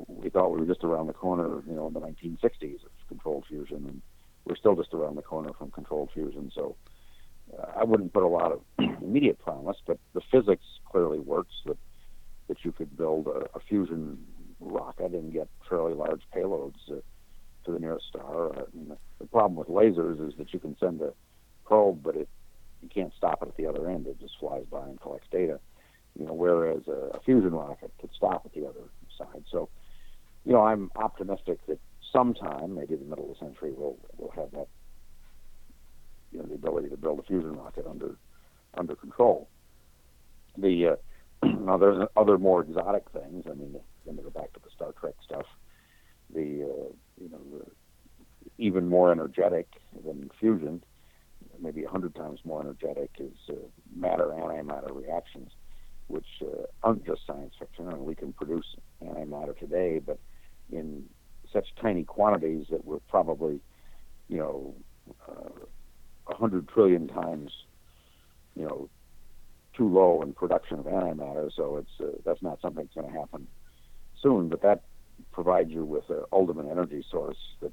[0.08, 3.45] we thought we were just around the corner, you know, in the 1960s of controlled
[3.47, 4.02] fusion, and
[4.45, 6.52] we're still just around the corner from controlled fusion.
[6.54, 6.75] So
[7.58, 8.62] uh, I wouldn't put a lot of
[9.02, 11.78] immediate promise, but the physics clearly works that
[12.47, 14.17] that you could build a, a fusion
[14.60, 16.95] rocket and get fairly large payloads uh,
[17.63, 18.58] to the nearest star.
[18.58, 21.13] Uh, and the problem with lasers is that you can send a
[21.63, 22.28] probe, but it
[22.82, 24.08] you can't stop it at the other end.
[24.08, 25.60] It just flies by and collects data
[26.19, 29.43] you know, whereas a, a fusion rocket could stop at the other side.
[29.49, 29.69] So,
[30.45, 31.79] you know, I'm optimistic that
[32.12, 34.67] sometime, maybe the middle of the century, we'll we'll have that,
[36.32, 38.15] you know, the ability to build a fusion rocket under
[38.77, 39.47] under control.
[40.58, 40.97] The
[41.43, 43.45] uh, now there's other more exotic things.
[43.49, 45.45] I mean, then to go back to the Star Trek stuff,
[46.34, 47.65] the uh, you know the
[48.58, 49.67] even more energetic
[50.05, 50.84] than fusion,
[51.62, 53.53] maybe a hundred times more energetic is uh,
[53.95, 55.51] matter antimatter reactions
[56.10, 58.04] which uh, aren't just science fiction.
[58.04, 58.65] We can produce
[59.04, 60.19] antimatter today, but
[60.72, 61.06] in
[61.54, 63.60] such tiny quantities that we're probably,
[64.28, 64.74] you know,
[65.28, 65.65] uh,
[66.28, 67.52] a uh, hundred trillion times,
[68.56, 68.89] you know,
[69.76, 71.50] too low in production of antimatter.
[71.56, 73.48] So it's uh, that's not something that's going to happen
[74.22, 74.50] soon.
[74.50, 74.82] But that
[75.32, 77.72] provides you with an ultimate energy source that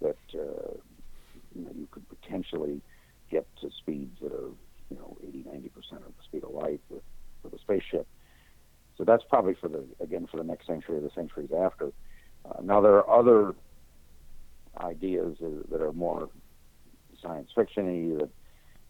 [0.00, 0.74] that uh,
[1.54, 2.80] you know you could potentially
[3.30, 4.50] get to speeds that are
[4.90, 7.02] you know 80, 90 percent of the speed of light with
[7.42, 8.06] for the spaceship.
[8.96, 11.92] So that's probably for the again for the next century or the centuries after.
[12.44, 13.54] Uh, now there are other
[14.78, 15.36] ideas
[15.70, 16.28] that are more
[17.20, 18.30] science fictiony that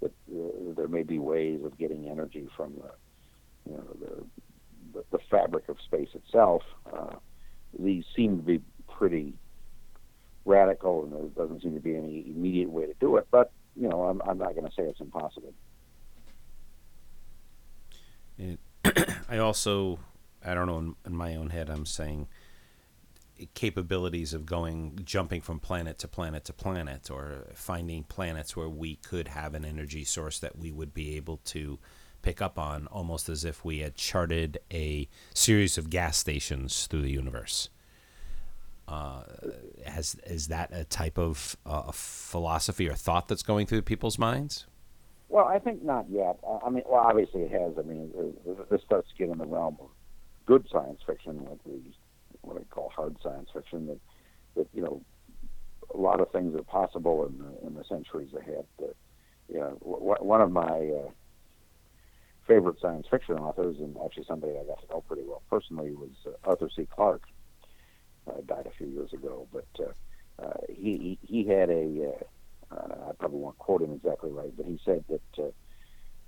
[0.01, 4.25] that uh, there may be ways of getting energy from the you know the
[4.95, 6.63] the, the fabric of space itself.
[6.93, 7.15] Uh,
[7.79, 9.35] these seem to be pretty
[10.45, 13.27] radical, and there doesn't seem to be any immediate way to do it.
[13.31, 15.55] But you know, I'm, I'm not going to say it's impossible.
[19.29, 19.99] I also,
[20.45, 22.29] I don't know, in, in, my own head, I'm saying
[23.55, 28.97] capabilities of going, jumping from planet to planet to planet, or finding planets where we
[28.97, 31.79] could have an energy source that we would be able to
[32.23, 37.03] pick up on, almost as if we had charted a series of gas stations through
[37.03, 37.69] the universe.
[38.89, 39.23] Uh,
[39.87, 44.67] has is that a type of uh, philosophy or thought that's going through people's minds?
[45.33, 46.39] Well, I think not yet.
[46.63, 47.73] I mean, well, obviously it has.
[47.79, 48.13] I mean,
[48.71, 49.89] this starts to get in the realm of
[50.47, 51.81] good science fiction, like the
[52.43, 53.87] what I call hard science fiction.
[53.87, 54.01] That
[54.57, 55.03] that you know,
[55.95, 58.67] a lot of things are possible in the, in the centuries ahead.
[58.79, 58.95] That,
[59.49, 61.11] you know, w- one of my uh,
[62.47, 66.11] favorite science fiction authors, and actually somebody I got to know pretty well personally, was
[66.27, 66.87] uh, Arthur C.
[66.95, 67.25] Clarke.
[68.29, 72.25] Uh, died a few years ago, but uh, uh, he he had a uh,
[72.73, 75.51] uh, I probably won't quote him exactly right, but he said that uh,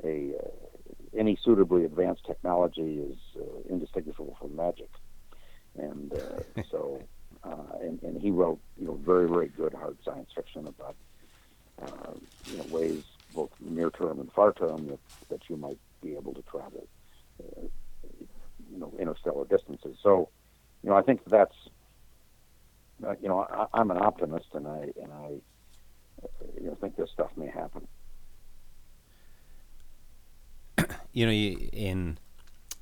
[0.04, 4.90] a uh, any suitably advanced technology is uh, indistinguishable from magic,
[5.76, 7.08] and uh, so
[7.42, 10.96] uh, and, and he wrote you know very very good hard science fiction about
[11.82, 12.12] uh,
[12.46, 16.34] you know ways both near term and far term that that you might be able
[16.34, 16.86] to travel.
[17.42, 17.66] Uh,
[18.70, 19.96] you know interstellar distances.
[20.02, 20.30] So,
[20.82, 21.54] you know, I think that's
[23.06, 25.30] uh, you know I, I'm an optimist, and I and I
[26.60, 27.86] you know think this stuff may happen.
[31.12, 32.18] You know, in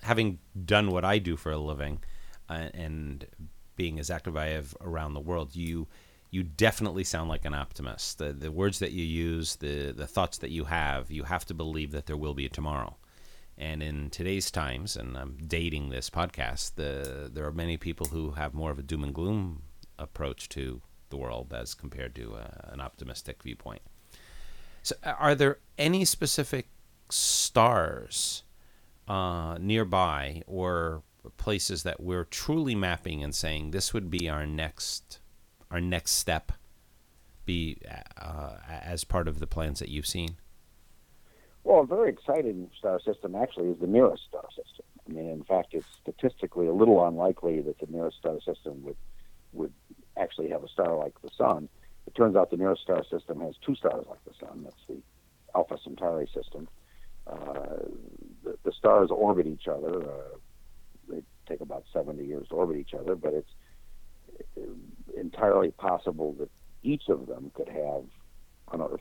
[0.02, 2.02] having done what I do for a living,
[2.48, 3.26] uh, and
[3.76, 5.86] being as active I have around the world, you
[6.30, 8.18] you definitely sound like an optimist.
[8.18, 11.54] The the words that you use, the the thoughts that you have, you have to
[11.54, 12.96] believe that there will be a tomorrow.
[13.58, 18.32] And in today's times, and I'm dating this podcast, the there are many people who
[18.32, 19.62] have more of a doom and gloom
[19.98, 20.80] approach to
[21.12, 23.82] the world as compared to uh, an optimistic viewpoint.
[24.82, 26.66] So, are there any specific
[27.08, 28.42] stars
[29.06, 31.02] uh, nearby or
[31.36, 35.20] places that we're truly mapping and saying this would be our next
[35.70, 36.52] our next step
[37.44, 37.78] be
[38.20, 40.36] uh, as part of the plans that you've seen?
[41.64, 44.84] Well, a very exciting star system actually is the nearest star system.
[45.08, 48.96] I mean, in fact, it's statistically a little unlikely that the nearest star system would
[50.18, 51.68] actually have a star like the sun.
[52.06, 54.62] It turns out the nearest star system has two stars like the sun.
[54.64, 54.98] That's the
[55.54, 56.68] Alpha Centauri system.
[57.26, 57.86] Uh,
[58.42, 60.02] the, the, stars orbit each other.
[60.02, 60.36] Uh,
[61.08, 63.50] they take about 70 years to orbit each other, but it's
[65.16, 66.50] entirely possible that
[66.82, 68.04] each of them could have
[68.72, 69.00] an Earth.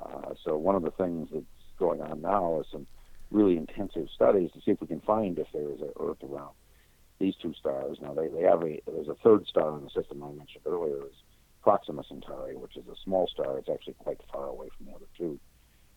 [0.00, 1.44] Uh, so one of the things that's
[1.78, 2.86] going on now is some
[3.30, 6.54] really intensive studies to see if we can find if there is an Earth around
[7.18, 7.98] these two stars.
[8.00, 11.06] Now they, they have a there's a third star in the system I mentioned earlier
[11.06, 11.14] is
[11.62, 13.58] Proxima Centauri, which is a small star.
[13.58, 15.38] It's actually quite far away from the other two.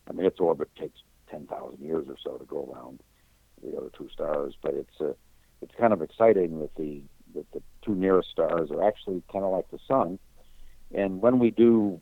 [0.08, 0.98] I mean, its orbit takes
[1.30, 3.00] 10,000 years or so to go around
[3.62, 5.12] the other two stars, but it's uh,
[5.62, 7.02] it's kind of exciting that the
[7.34, 10.18] that the two nearest stars are actually kind of like the sun.
[10.92, 12.00] And when we do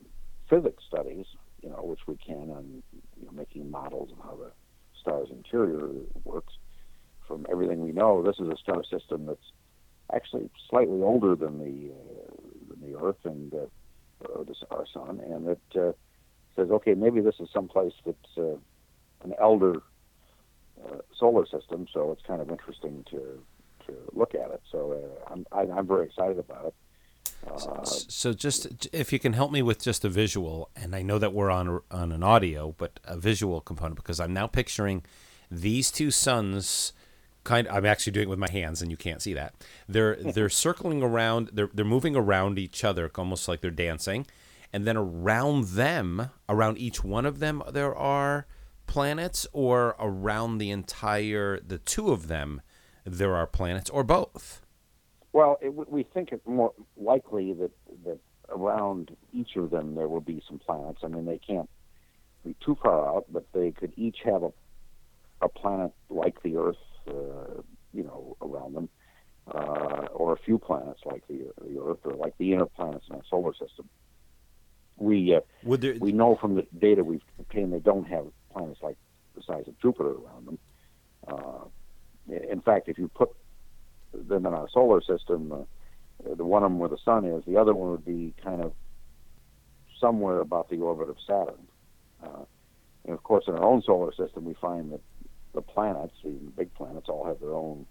[0.49, 1.25] physics studies,
[1.61, 2.81] you know, which we can on
[3.19, 4.51] you know, making models of how the
[4.99, 5.89] star's interior
[6.23, 6.53] works,
[7.29, 9.51] from everything we know, this is a star system that's
[10.11, 12.31] actually slightly older than the uh,
[12.69, 13.67] than the Earth and uh,
[14.25, 15.93] or our sun, and it uh,
[16.55, 18.57] says, okay, maybe this is someplace that's uh,
[19.23, 19.81] an elder
[20.85, 23.39] uh, solar system, so it's kind of interesting to
[23.85, 24.61] to look at it.
[24.71, 26.73] So uh, I'm I, am i am very excited about it.
[27.47, 31.19] Uh, so just if you can help me with just a visual, and I know
[31.19, 35.03] that we're on on an audio, but a visual component because I'm now picturing
[35.49, 36.93] these two suns.
[37.43, 39.53] Kind, of, I'm actually doing it with my hands, and you can't see that.
[39.87, 41.51] They're they're circling around.
[41.53, 44.25] They're they're moving around each other, almost like they're dancing,
[44.73, 48.45] and then around them, around each one of them, there are
[48.87, 52.61] planets, or around the entire the two of them,
[53.05, 54.61] there are planets, or both.
[55.31, 57.71] Well, it, we think it's more likely that
[58.05, 58.19] that
[58.49, 60.99] around each of them there will be some planets.
[61.03, 61.69] I mean, they can't
[62.43, 64.51] be too far out, but they could each have a
[65.41, 66.75] a planet like the Earth,
[67.07, 67.61] uh,
[67.93, 68.89] you know, around them,
[69.53, 73.15] uh, or a few planets like the the Earth, or like the inner planets in
[73.15, 73.89] our solar system.
[74.97, 75.95] We uh, there...
[75.99, 78.97] we know from the data we've obtained they don't have planets like
[79.35, 80.59] the size of Jupiter around them.
[81.27, 81.65] Uh,
[82.27, 83.29] in fact, if you put
[84.13, 85.51] them in our solar system.
[85.51, 85.63] Uh,
[86.35, 88.73] the one of them where the sun is, the other one would be kind of
[89.99, 91.67] somewhere about the orbit of Saturn.
[92.23, 92.43] Uh,
[93.05, 95.01] and of course, in our own solar system, we find that
[95.53, 97.85] the planets, even the big planets, all have their own,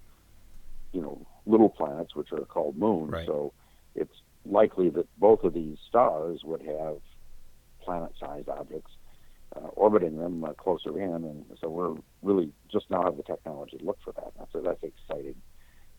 [0.93, 3.11] you know, little planets, which are called moons.
[3.11, 3.27] Right.
[3.27, 3.53] So
[3.95, 6.99] it's likely that both of these stars would have
[7.81, 8.93] planet-sized objects
[9.57, 13.79] uh, orbiting them uh, closer in, and so we're really just now have the technology
[13.79, 14.33] to look for that.
[14.39, 15.35] That's that's an exciting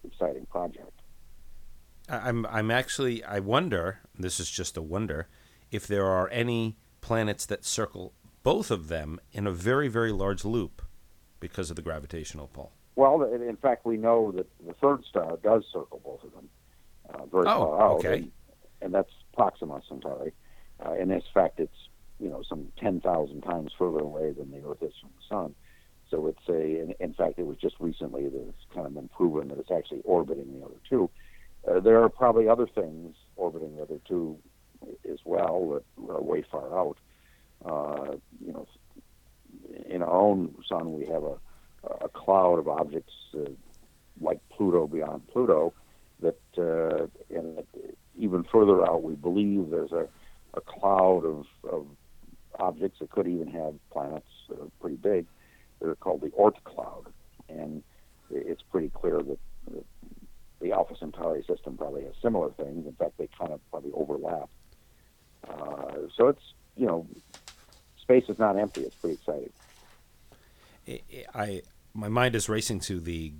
[0.04, 1.02] exciting project.
[2.08, 4.00] I'm I'm actually I wonder.
[4.18, 5.28] This is just a wonder
[5.72, 10.46] if there are any planets that circle both of them in a very very large
[10.46, 10.82] loop
[11.40, 12.72] because of the gravitational pull.
[12.96, 16.50] Well, in fact, we know that the third star does circle both of them
[17.14, 18.14] uh, very oh, far out, okay.
[18.16, 18.32] and,
[18.82, 20.34] and that's Proxima Centauri.
[20.86, 21.88] Uh, and in fact, it's
[22.20, 25.56] you know some ten thousand times further away than the Earth is from the Sun.
[26.10, 29.10] So it's a, in, in fact, it was just recently that it's kind of been
[29.10, 31.10] proven that it's actually orbiting the other two.
[31.70, 34.38] Uh, there are probably other things orbiting the other two
[35.10, 36.98] as well that are way far out.
[37.64, 38.68] Uh, you know,
[39.90, 41.38] in our own sun, we have a,
[42.02, 43.50] a cloud of objects uh,
[44.22, 45.74] like Pluto beyond Pluto
[46.22, 47.64] that, uh, and
[48.18, 50.08] even further out, we believe there's a,
[50.54, 51.88] a cloud of, of
[52.60, 55.26] objects that could even have planets that are pretty big
[55.80, 57.06] they're called the Oort cloud,
[57.48, 57.84] and
[58.30, 59.40] it's pretty clear that,
[59.72, 59.86] that
[60.62, 62.86] the Alpha Centauri system probably has similar things.
[62.86, 64.50] In fact, they kind of probably overlap.
[65.50, 67.08] Uh, so it's you know,
[68.10, 68.82] space is not empty.
[68.82, 69.52] It's pretty exciting.
[71.36, 71.62] I
[71.94, 73.34] my mind is racing to the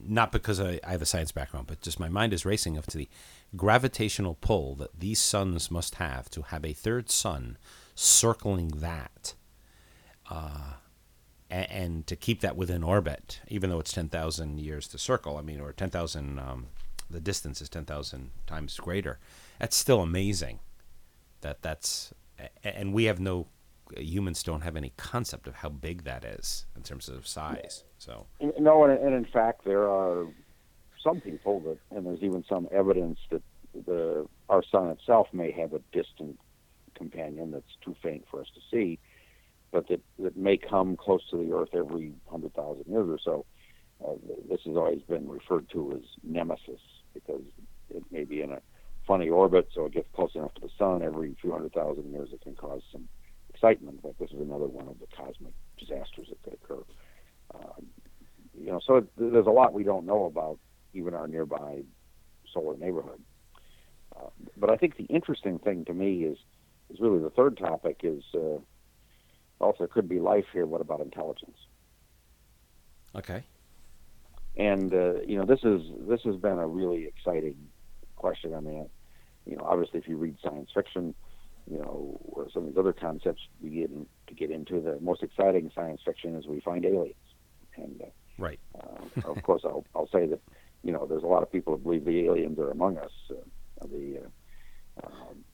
[0.00, 2.86] not because I, I have a science background, but just my mind is racing up
[2.86, 3.08] to the
[3.54, 7.58] gravitational pull that these suns must have to have a third sun
[7.94, 9.34] circling that.
[10.28, 10.74] Uh,
[11.48, 15.42] and, and, to keep that within orbit, even though it's 10,000 years to circle, I
[15.42, 16.66] mean, or 10,000, um,
[17.08, 19.20] the distance is 10,000 times greater.
[19.60, 20.58] That's still amazing
[21.42, 22.12] that that's,
[22.64, 23.46] and we have no
[23.96, 27.84] humans don't have any concept of how big that is in terms of size.
[27.98, 28.26] So
[28.58, 30.26] no, and, and in fact, there are
[31.02, 33.42] some people that, and there's even some evidence that
[33.86, 36.38] the our sun itself may have a distant
[36.94, 38.98] companion that's too faint for us to see,
[39.70, 43.46] but that that may come close to the Earth every hundred thousand years or so.
[44.06, 44.14] Uh,
[44.48, 46.80] this has always been referred to as nemesis
[47.14, 47.40] because
[47.88, 48.60] it may be in a
[49.06, 52.28] funny orbit, so it gets close enough to the sun every few hundred thousand years.
[52.32, 53.08] It can cause some
[53.56, 56.82] excitement, but this is another one of the cosmic disasters that could occur.
[57.54, 57.80] Uh,
[58.58, 60.58] you know, so it, there's a lot we don't know about
[60.92, 61.82] even our nearby
[62.52, 63.20] solar neighborhood.
[64.14, 66.38] Uh, but I think the interesting thing to me is
[66.90, 68.58] is really the third topic is uh,
[69.58, 70.66] also there could be life here.
[70.66, 71.58] What about intelligence?
[73.14, 73.42] Okay.
[74.56, 77.56] And uh, you know, this is this has been a really exciting
[78.16, 78.54] question.
[78.54, 78.88] I mean,
[79.44, 81.14] you know, obviously, if you read science fiction,
[81.70, 84.80] you know, some of these other concepts begin to get into.
[84.80, 87.14] The most exciting science fiction is we find aliens,
[87.76, 88.06] and uh,
[88.38, 88.60] right.
[88.78, 90.40] uh, of course, I'll I'll say that
[90.82, 93.10] you know there's a lot of people who believe the aliens are among us.
[93.30, 95.44] Uh, the uh, um,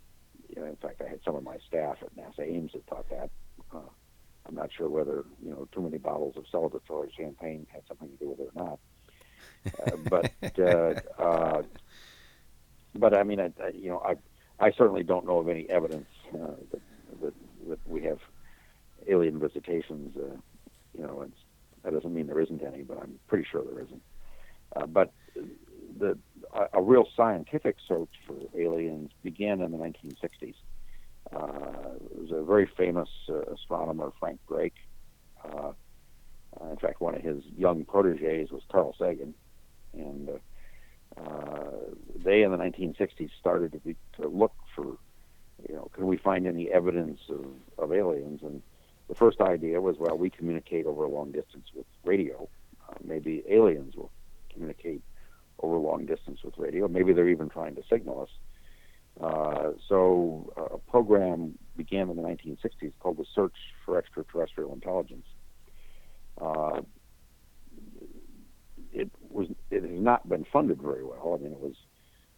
[0.49, 3.09] you know, in fact, I had some of my staff at NASA Ames that thought
[3.11, 3.31] that.
[3.75, 3.89] Uh,
[4.47, 8.17] I'm not sure whether you know too many bottles of celebratory champagne had something to
[8.17, 8.79] do with it or not.
[9.81, 11.63] Uh, but uh, uh,
[12.95, 14.17] but I mean, I, I, you know, I
[14.61, 16.81] I certainly don't know of any evidence uh, that,
[17.23, 17.35] that
[17.69, 18.19] that we have
[19.09, 20.17] alien visitations.
[20.17, 20.37] Uh,
[20.97, 21.27] you know,
[21.83, 24.03] that doesn't mean there isn't any, but I'm pretty sure there isn't.
[24.77, 25.13] Uh, but
[25.99, 26.19] the
[26.73, 30.55] a, real scientific search for aliens began in the 1960s.
[31.33, 34.77] Uh, there was a very famous uh, astronomer, Frank Drake.
[35.45, 35.73] Uh,
[36.71, 39.35] in fact, one of his young proteges was Carl Sagan,
[39.95, 40.33] and uh,
[42.25, 44.85] they in the 1960s started to, be, to look for,
[45.69, 47.47] you know, can we find any evidence of,
[47.79, 48.41] of aliens?
[48.43, 48.63] And
[49.09, 52.49] the first idea was, well, we communicate over a long distance with radio.
[52.89, 54.11] Uh, maybe aliens will
[54.53, 55.03] communicate
[55.61, 56.89] over long distance with radio.
[56.89, 58.31] Maybe they're even trying to signal us.
[59.21, 65.27] Uh, so uh, a program began in the 1960s called the Search for Extraterrestrial Intelligence.
[66.41, 66.81] Uh,
[69.33, 71.37] was it has not been funded very well.
[71.39, 71.75] I mean, it was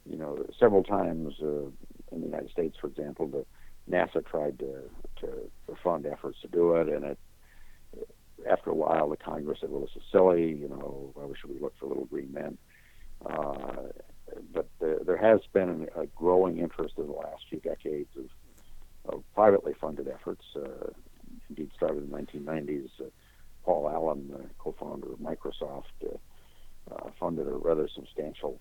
[0.05, 1.67] you know several times uh,
[2.13, 3.45] in the United States, for example, the
[3.91, 4.83] NASA tried to,
[5.21, 5.51] to
[5.83, 7.19] fund efforts to do it, and it
[8.51, 10.53] after a while the Congress said, "Well, this is silly.
[10.53, 12.59] You know, why should we look for little green men?"
[13.25, 13.89] Uh,
[14.53, 19.25] but the, there has been a growing interest in the last few decades of, of
[19.35, 20.45] privately funded efforts.
[20.57, 20.91] Uh,
[21.49, 22.89] indeed, started in the 1990s.
[23.01, 23.05] Uh,
[23.65, 26.17] Paul Allen, the co-founder of Microsoft, uh,
[27.18, 28.61] funded a rather substantial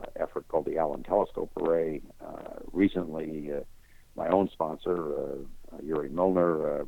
[0.00, 2.00] uh, effort called the Allen Telescope Array.
[2.20, 3.60] Uh, recently, uh,
[4.16, 5.22] my own sponsor, uh,
[5.72, 6.84] uh, Yuri Milner,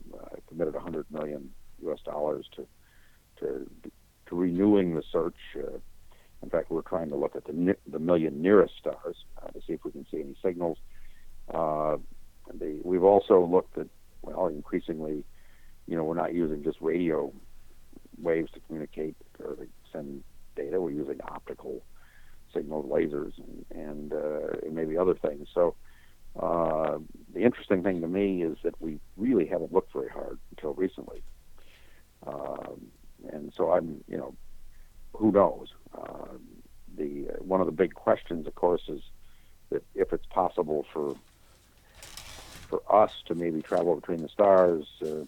[0.49, 1.51] committed 100 million
[1.83, 1.99] U.S.
[2.05, 2.67] dollars to
[3.39, 3.71] to
[4.27, 5.37] to renewing the search.
[6.43, 9.17] in fact, we're trying to look at the the million nearest stars
[9.53, 10.79] to see if we can see any signals.
[11.49, 13.87] The, we've also looked at
[14.23, 15.25] well, increasingly,
[15.87, 17.33] you know, we're not using just radio
[18.19, 20.23] waves to communicate or to send
[20.57, 20.81] data.
[20.81, 21.83] We're using optical
[22.53, 25.49] signals, lasers, and, and, uh, and maybe other things.
[25.55, 25.75] So
[26.39, 26.99] uh,
[27.35, 31.23] the interesting thing to me is that we really haven't looked very hard until recently.
[32.27, 32.91] Um,
[33.33, 34.35] and so I'm, you know,
[35.13, 35.69] who knows?
[35.97, 36.37] Uh,
[36.97, 39.01] the one of the big questions, of course, is
[39.71, 41.17] that if it's possible for
[42.69, 45.25] for us to maybe travel between the stars, uh,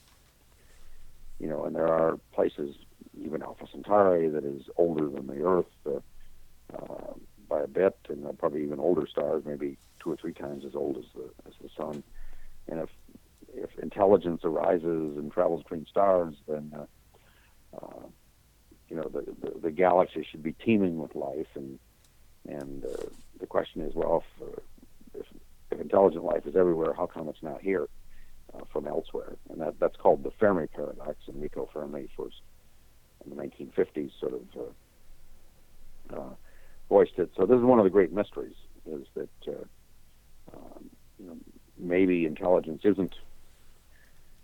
[1.40, 2.76] you know, and there are places
[3.20, 6.00] even Alpha Centauri that is older than the Earth uh,
[6.74, 7.14] uh,
[7.48, 10.96] by a bit, and probably even older stars, maybe two or three times as old
[10.96, 12.02] as the as the Sun.
[12.68, 12.88] And if
[13.54, 18.06] if intelligence arises and travels between stars, then uh, uh,
[18.88, 21.48] you know the, the, the galaxy should be teeming with life.
[21.54, 21.78] And
[22.48, 23.04] and uh,
[23.38, 24.60] the question is, well, if, uh,
[25.14, 25.26] if
[25.70, 27.88] if intelligent life is everywhere, how come it's not here
[28.54, 29.36] uh, from elsewhere?
[29.50, 31.16] And that that's called the Fermi paradox.
[31.26, 32.40] And Enrico Fermi first
[33.24, 36.34] in the 1950s sort of uh, uh,
[36.88, 37.30] voiced it.
[37.36, 38.56] So this is one of the great mysteries:
[38.86, 41.36] is that uh, um, you know
[41.78, 43.14] maybe intelligence isn't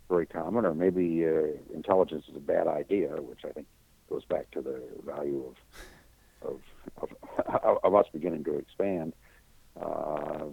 [0.09, 3.67] very common, or maybe uh, intelligence is a bad idea, which I think
[4.09, 5.53] goes back to the value
[6.43, 6.61] of of
[7.03, 9.13] of, of us beginning to expand.
[9.81, 10.47] Uh,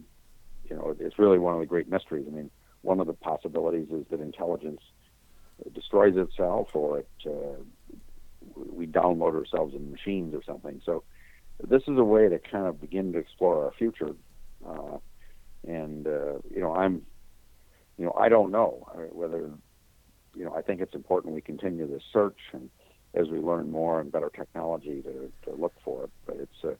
[0.69, 2.25] you know, it's really one of the great mysteries.
[2.27, 2.49] I mean,
[2.81, 4.81] one of the possibilities is that intelligence
[5.73, 7.61] destroys itself, or it uh,
[8.55, 10.81] we download ourselves in machines or something.
[10.85, 11.03] So,
[11.67, 14.11] this is a way to kind of begin to explore our future.
[14.67, 14.97] Uh,
[15.67, 17.01] and uh, you know, I'm,
[17.97, 19.49] you know, I don't know whether,
[20.35, 22.69] you know, I think it's important we continue this search and
[23.15, 26.09] as we learn more and better technology to, to look for it.
[26.25, 26.71] But it's a,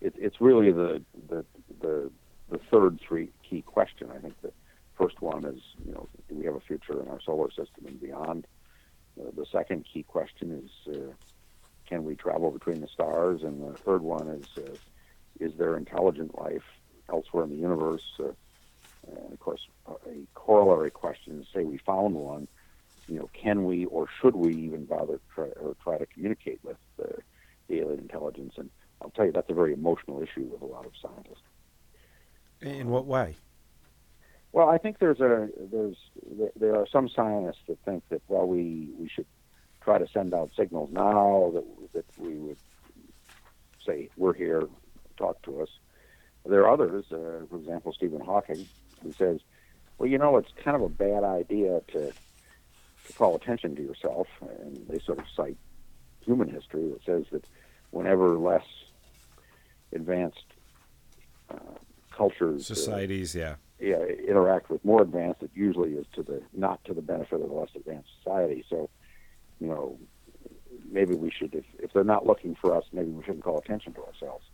[0.00, 1.44] it, it's really the, the
[1.80, 2.10] the
[2.50, 4.10] the third three key question.
[4.14, 4.52] I think the
[4.96, 8.00] first one is you know do we have a future in our solar system and
[8.00, 8.46] beyond.
[9.20, 11.12] Uh, the second key question is uh,
[11.88, 14.76] can we travel between the stars, and the third one is uh,
[15.40, 16.64] is there intelligent life
[17.10, 18.02] elsewhere in the universe?
[18.18, 22.48] And of course, a corollary question is say we found one
[23.08, 26.76] you know, can we or should we even bother try, or try to communicate with
[26.98, 27.14] the
[27.70, 28.54] alien intelligence?
[28.58, 31.42] And I'll tell you, that's a very emotional issue with a lot of scientists.
[32.60, 33.38] In what way?
[34.52, 35.96] Well, I think there's a there's
[36.56, 39.26] there are some scientists that think that well we we should
[39.82, 42.58] try to send out signals now that that we would
[43.84, 44.62] say we're here,
[45.16, 45.68] talk to us.
[46.46, 48.66] There are others, uh, for example, Stephen Hawking,
[49.02, 49.40] who says,
[49.98, 52.12] well, you know, it's kind of a bad idea to
[53.06, 55.56] to call attention to yourself, and they sort of cite
[56.20, 57.44] human history that says that
[57.90, 58.64] whenever less
[59.92, 60.44] advanced
[61.50, 61.56] uh,
[62.10, 66.42] cultures, uh, societies, uh, yeah, yeah, interact with more advanced, it usually is to the
[66.52, 68.64] not to the benefit of the less advanced society.
[68.68, 68.90] So,
[69.60, 69.98] you know,
[70.90, 73.92] maybe we should, if, if they're not looking for us, maybe we shouldn't call attention
[73.94, 74.44] to ourselves.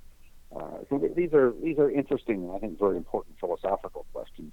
[0.55, 4.53] Uh, so these are these are interesting, I think, very important philosophical questions.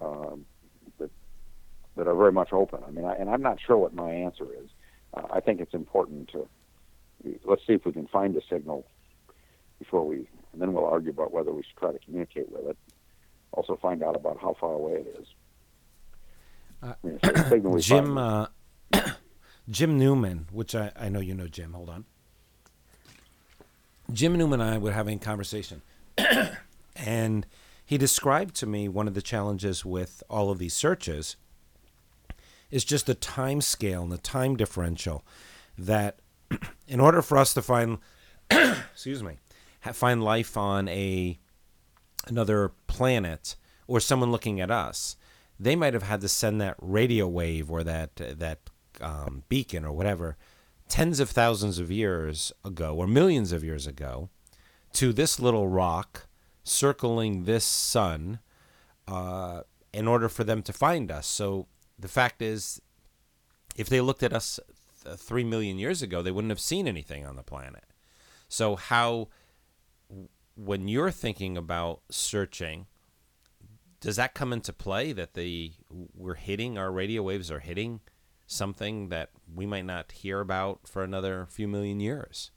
[0.00, 0.44] Um,
[1.96, 2.80] that are very much open.
[2.86, 4.68] I mean, I, and I'm not sure what my answer is.
[5.14, 6.46] Uh, I think it's important to
[7.44, 8.86] let's see if we can find a signal
[9.78, 12.76] before we, and then we'll argue about whether we should try to communicate with it.
[13.56, 15.28] Also, find out about how far away it is.
[16.82, 18.46] Uh, I mean, Jim uh,
[19.68, 21.72] Jim Newman, which I, I know you know Jim.
[21.72, 22.04] Hold on.
[24.12, 25.82] Jim Newman and I were having a conversation,
[26.96, 27.46] and
[27.84, 31.36] he described to me one of the challenges with all of these searches
[32.70, 35.24] is just the time scale and the time differential
[35.78, 36.18] that
[36.88, 37.98] in order for us to find
[38.50, 39.38] excuse me
[39.92, 41.38] find life on a
[42.26, 45.16] another planet or someone looking at us
[45.58, 48.58] they might have had to send that radio wave or that that
[49.00, 50.36] um, beacon or whatever
[50.88, 54.28] tens of thousands of years ago or millions of years ago
[54.92, 56.26] to this little rock
[56.64, 58.38] circling this sun
[59.08, 59.60] uh,
[59.92, 61.66] in order for them to find us so
[61.98, 62.80] the fact is,
[63.76, 64.60] if they looked at us
[65.04, 67.84] th- three million years ago, they wouldn't have seen anything on the planet.
[68.48, 69.28] So, how,
[70.56, 72.86] when you're thinking about searching,
[74.00, 75.72] does that come into play that the
[76.14, 78.00] we're hitting our radio waves are hitting
[78.46, 82.50] something that we might not hear about for another few million years?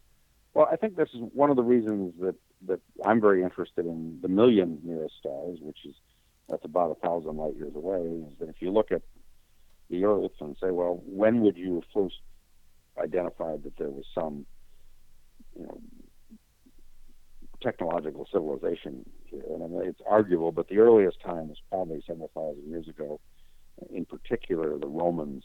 [0.54, 2.36] Well, I think this is one of the reasons that
[2.68, 5.95] that I'm very interested in the million nearest stars, which is
[6.50, 8.02] that's about a thousand light years away.
[8.32, 9.02] Is that if you look at
[9.89, 12.16] the Earth and say, well, when would you have first
[13.02, 14.45] identified that there was some,
[15.58, 15.80] you know,
[17.62, 19.43] technological civilization here?
[19.49, 23.20] And I mean, it's arguable, but the earliest time was probably several thousand years ago.
[23.93, 25.43] In particular, the Romans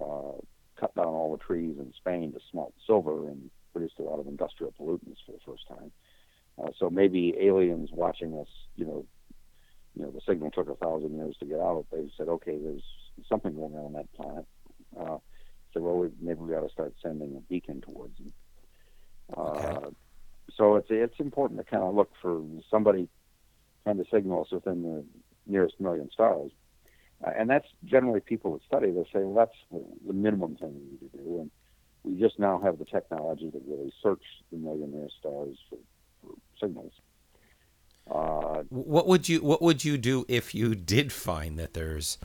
[0.00, 0.32] uh,
[0.78, 4.26] cut down all the trees in Spain to smelt silver and produced a lot of
[4.26, 5.92] industrial pollutants for the first time.
[6.62, 9.06] Uh, so maybe aliens watching us, you know,
[9.94, 11.86] you know, the signal took a thousand years to get out.
[11.90, 12.82] They said, okay, there's
[13.28, 14.46] something going on on that planet.
[14.98, 15.18] Uh,
[15.72, 18.32] so well, we, maybe we ought to start sending a beacon towards them.
[19.36, 19.96] Uh, okay.
[20.56, 23.08] So it's it's important to kind of look for somebody
[23.84, 25.04] kind of signal us within the
[25.46, 26.50] nearest million stars,
[27.24, 28.90] uh, and that's generally people that study.
[28.90, 31.50] They say, well, that's the, the minimum thing we need to do, and
[32.04, 35.78] we just now have the technology to really search the million nearest stars for,
[36.22, 36.92] for signals.
[38.10, 42.18] Uh, what would you What would you do if you did find that there's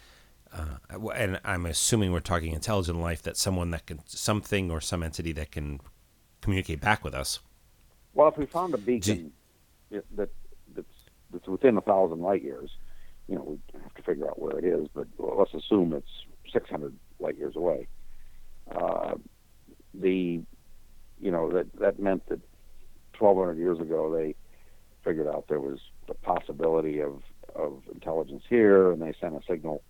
[0.56, 5.04] uh, and I'm assuming we're talking intelligent life, that someone that can, something or some
[5.04, 5.82] entity that can
[6.42, 7.40] communicate back with us.
[8.16, 9.34] Well, if we found a beacon
[9.92, 10.30] that
[10.74, 10.88] that's,
[11.32, 12.72] that's within a thousand light years,
[13.28, 16.96] you know, we have to figure out where it is, but let's assume it's 600
[17.20, 17.88] light years away.
[18.74, 19.16] Uh,
[19.94, 20.42] the,
[21.20, 22.40] you know, that that meant that
[23.20, 24.36] 1,200 years ago they
[25.04, 27.22] figured out there was the possibility of
[27.54, 29.82] of intelligence here, and they sent a signal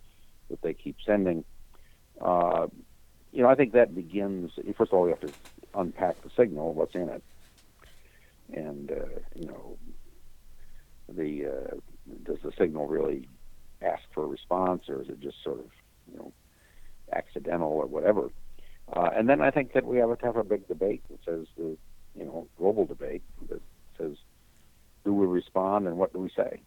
[0.50, 1.44] that they keep sending.
[2.20, 2.66] Uh,
[3.32, 4.52] you know, I think that begins.
[4.76, 5.32] First of all, we have to
[5.74, 7.22] unpack the signal, what's in it,
[8.52, 9.76] and uh, you know,
[11.08, 11.74] the uh,
[12.24, 13.28] does the signal really
[13.82, 15.66] ask for a response, or is it just sort of
[16.10, 16.32] you know
[17.12, 18.30] accidental or whatever?
[18.92, 21.46] Uh, and then I think that we have to have a big debate that says
[21.56, 21.76] the
[22.16, 23.60] you know global debate that
[23.98, 24.16] says
[25.04, 26.60] do we respond and what do we say?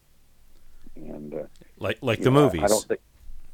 [0.95, 1.43] And uh,
[1.77, 2.61] like like the know, movies.
[2.61, 2.99] I, I don't think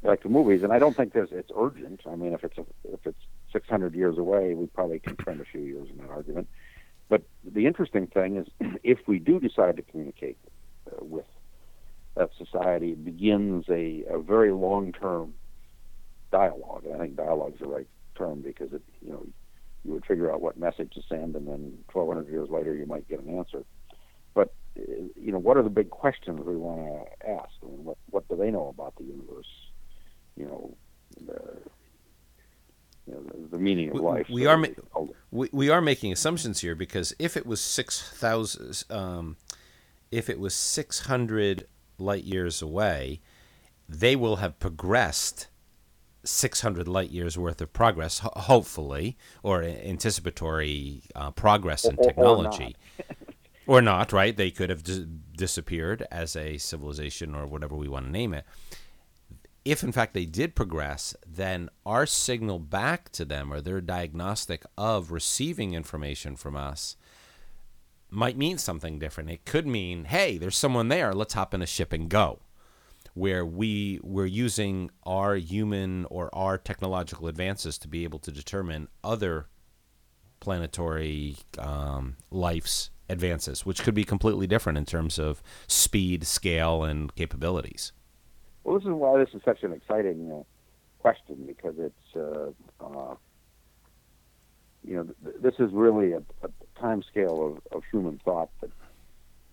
[0.02, 2.00] like the movies, and I don't think there's it's urgent.
[2.06, 3.20] I mean, if it's a, if it's
[3.52, 6.48] 600 years away, we probably can spend a few years in that argument.
[7.08, 8.46] But the interesting thing is,
[8.82, 10.38] if we do decide to communicate
[10.90, 11.26] uh, with
[12.16, 15.34] that society, it begins a, a very long-term
[16.32, 16.84] dialogue.
[16.84, 19.26] And I think dialogue is the right term because it, you know,
[19.84, 23.08] you would figure out what message to send, and then 1,200 years later, you might
[23.08, 23.62] get an answer.
[24.34, 24.82] But uh,
[25.14, 27.50] you know, what are the big questions we want to ask?
[27.62, 29.46] I mean, what what do they know about the universe?
[30.36, 30.76] You know,
[31.24, 31.40] the,
[33.06, 34.28] you know, the, the meaning of we, life.
[34.28, 38.84] We are ma- we, we are making assumptions here because if it was six thousand,
[38.90, 39.36] um,
[40.10, 41.66] if it was six hundred
[41.98, 43.20] light years away,
[43.88, 45.48] they will have progressed
[46.24, 52.76] 600 light years worth of progress, ho- hopefully, or anticipatory uh, progress in technology.
[53.66, 54.12] Or, or, not.
[54.12, 54.36] right?
[54.36, 58.44] They could have dis- disappeared as a civilization or whatever we want to name it.
[59.66, 64.64] If, in fact, they did progress, then our signal back to them or their diagnostic
[64.78, 66.96] of receiving information from us
[68.08, 69.28] might mean something different.
[69.28, 71.12] It could mean, hey, there's someone there.
[71.12, 72.38] Let's hop in a ship and go
[73.14, 78.86] where we we're using our human or our technological advances to be able to determine
[79.02, 79.48] other
[80.38, 87.12] planetary um, life's advances, which could be completely different in terms of speed, scale, and
[87.16, 87.90] capabilities.
[88.66, 90.42] Well, this is why this is such an exciting uh,
[90.98, 92.50] question because it's uh,
[92.84, 93.14] uh,
[94.84, 98.70] you know th- this is really a, a time scale of, of human thought that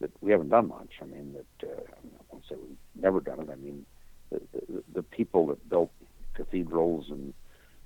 [0.02, 0.94] that we haven't done much.
[1.00, 3.50] I mean, that uh, I won't say we've never done it.
[3.52, 3.86] I mean,
[4.32, 5.92] the, the, the people that built
[6.34, 7.36] cathedrals and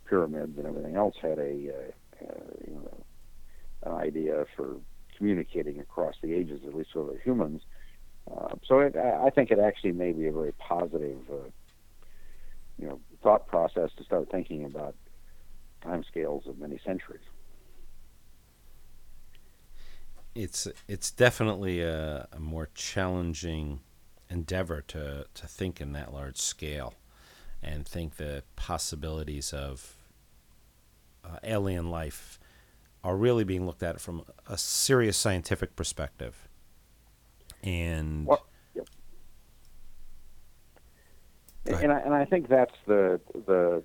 [0.06, 3.04] pyramids and everything else had a uh, uh, you know
[3.84, 4.78] an idea for
[5.18, 7.64] communicating across the ages, at least with the humans.
[8.66, 11.50] So it, I think it actually may be a very positive, uh,
[12.80, 14.96] you know, thought process to start thinking about
[15.84, 17.22] timescales of many centuries
[20.38, 23.80] it's it's definitely a, a, more challenging
[24.30, 26.94] endeavor to to think in that large scale,
[27.64, 29.96] and think the possibilities of
[31.26, 32.40] uh, alien life
[33.04, 36.47] are really being looked at from a serious scientific perspective.
[37.64, 38.46] And well,
[38.76, 38.88] yep.
[41.66, 43.84] and I, and I think that's the the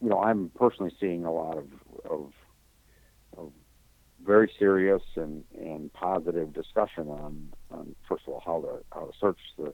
[0.00, 1.66] you know I'm personally seeing a lot of
[2.04, 2.32] of
[4.28, 9.12] very serious and, and positive discussion on, on first of all how to how to
[9.18, 9.72] search the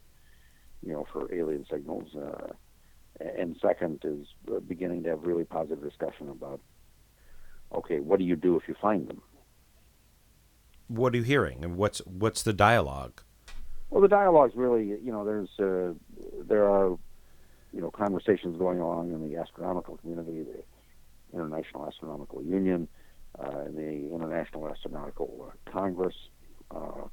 [0.83, 2.53] you know for alien signals, uh,
[3.21, 4.27] and second is
[4.69, 6.61] beginning to have really positive discussion about
[7.75, 9.21] okay, what do you do if you find them?
[10.89, 13.23] What are you hearing, and what's what's the dialogue?
[13.91, 15.95] Well, the dialogue is really you know there's uh,
[16.47, 16.97] there are
[17.73, 22.89] you know conversations going on in the astronomical community, the International Astronomical Union
[23.39, 26.15] uh, the International Astronautical uh, Congress.
[26.71, 27.09] Uh,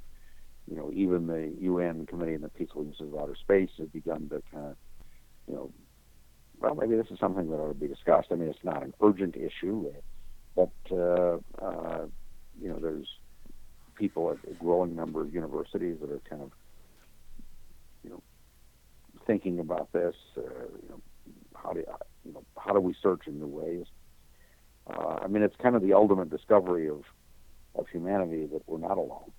[0.68, 4.30] you know, even the UN Committee on the Peaceful Use of Outer Space has begun
[4.30, 4.76] to kind of,
[5.48, 5.72] you know,
[6.60, 8.28] well, maybe this is something that ought to be discussed.
[8.32, 9.92] I mean, it's not an urgent issue,
[10.56, 12.06] but uh, uh,
[12.62, 13.08] you know, there's
[14.02, 16.52] people at a growing number of universities that are kind of,
[18.04, 18.22] you know,
[19.28, 20.16] thinking about this.
[20.36, 21.02] Uh, you know,
[21.54, 21.84] how do
[22.26, 23.86] you know how do we search in new ways?
[24.88, 27.04] Uh, I mean, it's kind of the ultimate discovery of
[27.76, 29.32] of humanity that we're not alone.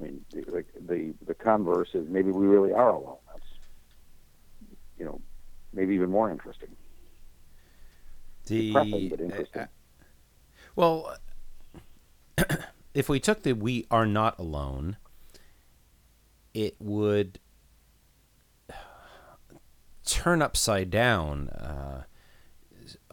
[0.00, 3.18] I mean, the the, the converse is maybe we really are alone.
[3.32, 3.46] That's
[4.98, 5.20] you know
[5.72, 6.70] maybe even more interesting.
[8.46, 9.62] The Depressing, but interesting.
[9.62, 9.66] Uh,
[10.74, 11.16] well,
[12.98, 14.96] if we took the "we are not alone,"
[16.52, 17.38] it would
[20.04, 21.48] turn upside down.
[21.50, 22.02] Uh,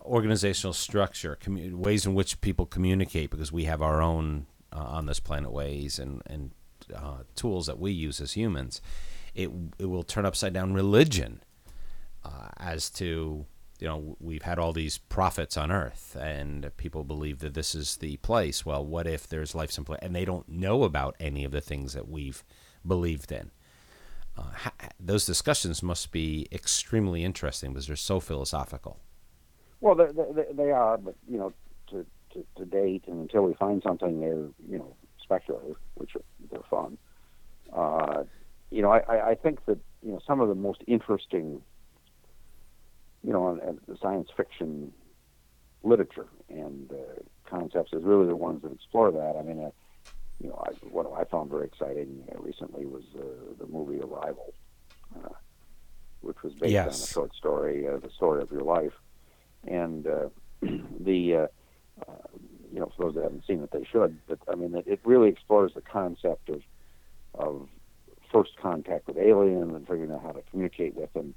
[0.01, 5.05] organizational structure, commu- ways in which people communicate, because we have our own uh, on
[5.05, 6.51] this planet ways and and
[6.95, 8.81] uh, tools that we use as humans.
[9.35, 11.43] It it will turn upside down religion
[12.23, 13.45] uh, as to
[13.79, 17.97] you know we've had all these prophets on Earth and people believe that this is
[17.97, 18.65] the place.
[18.65, 21.93] Well, what if there's life someplace and they don't know about any of the things
[21.93, 22.43] that we've
[22.85, 23.51] believed in?
[24.37, 28.99] Uh, ha- those discussions must be extremely interesting because they're so philosophical.
[29.81, 31.53] Well, they, they, they are, but you know,
[31.89, 36.23] to to, to date, and until we find something, they're you know speculative, which are,
[36.51, 36.97] they're fun.
[37.73, 38.23] Uh,
[38.71, 41.61] you know, I, I think that you know some of the most interesting,
[43.25, 44.93] you know, the science fiction
[45.83, 46.95] literature and uh,
[47.49, 49.35] concepts is really the ones that explore that.
[49.37, 49.71] I mean, uh,
[50.41, 53.23] you know, I, what I found very exciting uh, recently was uh,
[53.59, 54.53] the movie Arrival,
[55.15, 55.29] uh,
[56.21, 56.85] which was based yes.
[56.87, 58.93] on a short story, uh, the story of your life,
[59.67, 60.29] and uh,
[60.99, 61.47] the uh,
[62.07, 62.27] uh,
[62.71, 64.19] you know, for those that haven't seen it, they should.
[64.27, 66.61] But I mean, it, it really explores the concept of
[67.33, 67.67] of
[68.31, 71.35] first contact with aliens and figuring out how to communicate with them,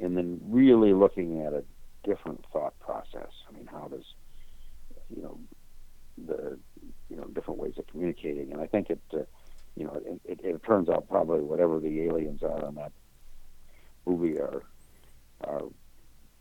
[0.00, 1.64] and then really looking at a
[2.04, 3.30] different thought process.
[3.48, 4.04] I mean, how does
[5.14, 5.38] you know
[6.26, 6.58] the
[7.08, 9.18] you know different ways of communicating, and I think it uh,
[9.76, 12.92] you know it, it, it turns out probably whatever the aliens are on that
[14.06, 14.62] movie are
[15.44, 15.62] are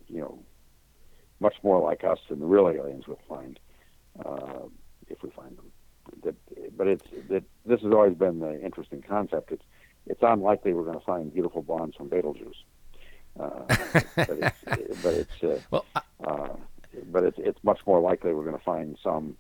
[0.08, 0.44] you know
[1.40, 3.60] much more like us than the real aliens we'll find
[4.24, 4.62] uh,
[5.08, 5.72] if we find them.
[6.24, 9.52] That, but it's that this has always been the interesting concept.
[9.52, 9.66] It's
[10.08, 12.64] it's unlikely we're going to find beautiful blondes from Betelgeuse.
[13.40, 13.64] Uh,
[14.16, 15.86] but it's, but it's uh, well,
[16.26, 16.50] uh,
[17.12, 19.36] but it's it's much more likely we're going to find some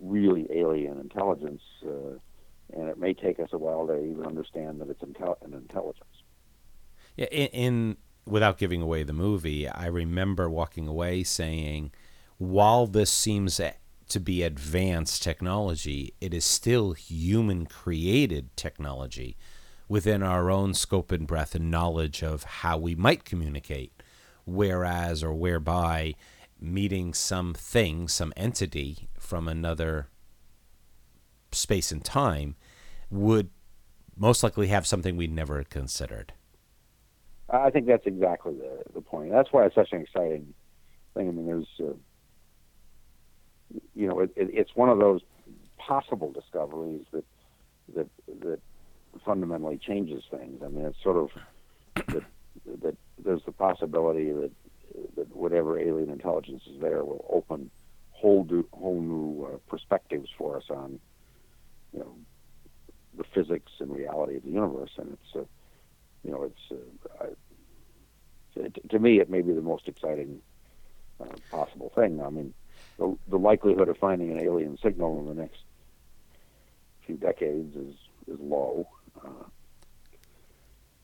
[0.00, 2.18] really alien intelligence, uh,
[2.72, 6.22] and it may take us a while to even understand that it's intel- an intelligence.
[7.16, 7.96] Yeah, in, in
[8.26, 11.92] without giving away the movie, I remember walking away saying,
[12.38, 13.60] while this seems
[14.08, 19.36] to be advanced technology, it is still human created technology
[19.92, 23.92] within our own scope and breadth and knowledge of how we might communicate.
[24.46, 26.14] Whereas or whereby
[26.58, 30.08] meeting something, some entity from another
[31.50, 32.56] space and time
[33.10, 33.50] would
[34.16, 36.32] most likely have something we'd never considered.
[37.50, 39.30] I think that's exactly the, the point.
[39.30, 40.54] That's why it's such an exciting
[41.12, 41.28] thing.
[41.28, 41.92] I mean, there's, uh,
[43.94, 45.20] you know, it, it, it's one of those
[45.76, 47.24] possible discoveries that
[47.94, 48.08] that
[48.40, 48.60] that
[49.24, 50.62] fundamentally changes things.
[50.64, 51.30] I mean, it's sort of
[52.06, 52.24] that,
[52.82, 54.50] that there's the possibility that
[55.16, 57.70] that whatever alien intelligence is there will open
[58.10, 61.00] whole new, whole new uh, perspectives for us on,
[61.92, 62.14] you know,
[63.16, 65.44] the physics and reality of the universe, and it's, uh,
[66.24, 66.80] you know, it's,
[67.20, 70.40] uh, I, to me, it may be the most exciting
[71.20, 72.20] uh, possible thing.
[72.22, 72.52] I mean,
[72.98, 75.60] the, the likelihood of finding an alien signal in the next
[77.06, 77.94] few decades is
[78.28, 78.86] is low.
[79.16, 79.28] Uh,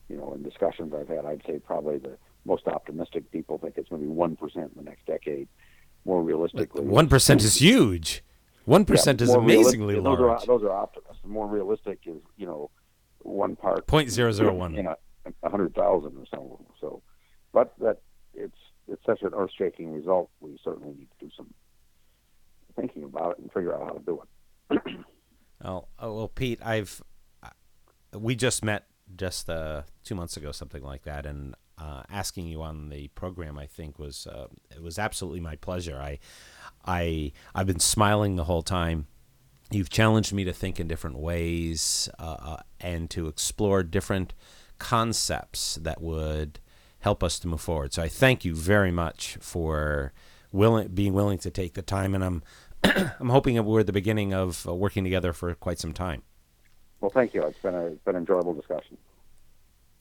[0.07, 3.89] you know, in discussions I've had, I'd say probably the most optimistic people think it's
[3.89, 5.47] going to be one percent in the next decade.
[6.05, 8.23] More realistically, one percent is huge.
[8.65, 10.19] One yeah, is amazingly large.
[10.19, 11.21] Those are, those are optimists.
[11.23, 12.69] The more realistic is you know
[13.19, 14.95] one part point zero zero one in a,
[15.43, 16.65] a hundred thousand or so.
[16.79, 17.01] So,
[17.51, 17.97] but that
[18.33, 18.57] it's
[18.87, 20.29] it's such an earth shaking result.
[20.39, 21.47] We certainly need to do some
[22.75, 24.81] thinking about it and figure out how to do it.
[25.63, 27.01] well, oh, well, Pete, I've
[28.13, 28.85] we just met
[29.15, 33.57] just uh, two months ago, something like that, and uh, asking you on the program,
[33.57, 35.97] I think was uh, it was absolutely my pleasure.
[35.97, 36.19] I,
[36.85, 39.07] I, I've been smiling the whole time.
[39.71, 44.33] You've challenged me to think in different ways uh, uh, and to explore different
[44.79, 46.59] concepts that would
[46.99, 47.93] help us to move forward.
[47.93, 50.11] So I thank you very much for
[50.51, 52.43] willing being willing to take the time, and I'm
[53.19, 56.23] I'm hoping that we're at the beginning of uh, working together for quite some time.
[57.01, 57.43] Well, thank you.
[57.43, 58.97] It's been a been an enjoyable discussion.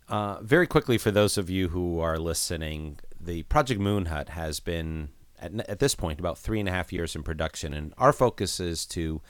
[0.09, 4.59] Uh, very quickly, for those of you who are listening, the Project Moon Hut has
[4.59, 8.13] been at, at this point about three and a half years in production, and our
[8.13, 9.21] focus is to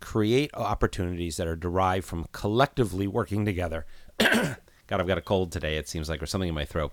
[0.00, 3.86] create opportunities that are derived from collectively working together.
[4.18, 4.56] God,
[4.90, 5.78] I've got a cold today.
[5.78, 6.92] It seems like, or something in my throat.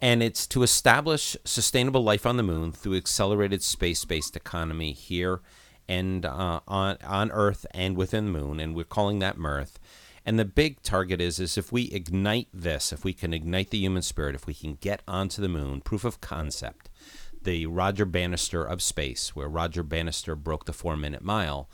[0.00, 5.40] And it's to establish sustainable life on the moon through accelerated space-based economy here
[5.88, 9.78] and uh, on on Earth and within the moon, and we're calling that Mirth.
[10.26, 13.78] And the big target is is if we ignite this, if we can ignite the
[13.78, 16.88] human spirit, if we can get onto the moon, proof of concept,
[17.42, 21.68] the Roger Bannister of space, where Roger Bannister broke the four minute mile,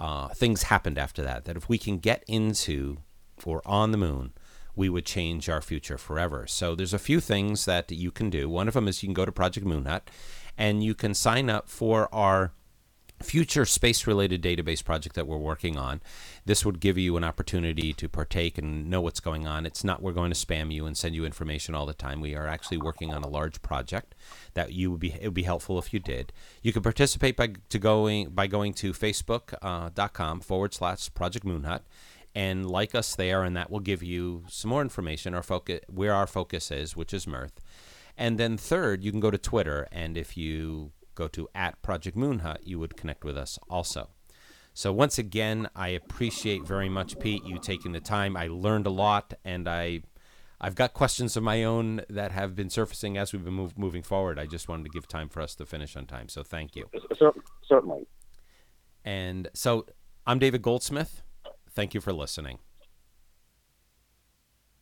[0.00, 1.44] uh, things happened after that.
[1.44, 2.98] That if we can get into
[3.44, 4.32] or on the moon,
[4.74, 6.46] we would change our future forever.
[6.46, 8.48] So there's a few things that you can do.
[8.48, 10.08] One of them is you can go to Project Moon Hut
[10.56, 12.52] and you can sign up for our
[13.22, 16.00] future space related database project that we're working on.
[16.44, 19.66] This would give you an opportunity to partake and know what's going on.
[19.66, 22.20] It's not we're going to spam you and send you information all the time.
[22.20, 24.14] We are actually working on a large project
[24.54, 26.32] that you would be it would be helpful if you did.
[26.62, 31.80] You can participate by to going by going to facebook.com uh, forward slash project moonhut
[32.34, 36.14] and like us there and that will give you some more information or focus where
[36.14, 37.60] our focus is, which is mirth.
[38.16, 42.16] And then third, you can go to Twitter and if you go to at Project
[42.16, 44.08] Moon Hut, you would connect with us also.
[44.74, 48.36] So once again, I appreciate very much, Pete, you taking the time.
[48.36, 50.00] I learned a lot, and I,
[50.60, 54.02] I've got questions of my own that have been surfacing as we've been move, moving
[54.02, 54.38] forward.
[54.38, 56.28] I just wanted to give time for us to finish on time.
[56.28, 56.88] So thank you.
[57.68, 58.06] Certainly.
[59.04, 59.86] And so
[60.26, 61.22] I'm David Goldsmith.
[61.70, 62.58] Thank you for listening.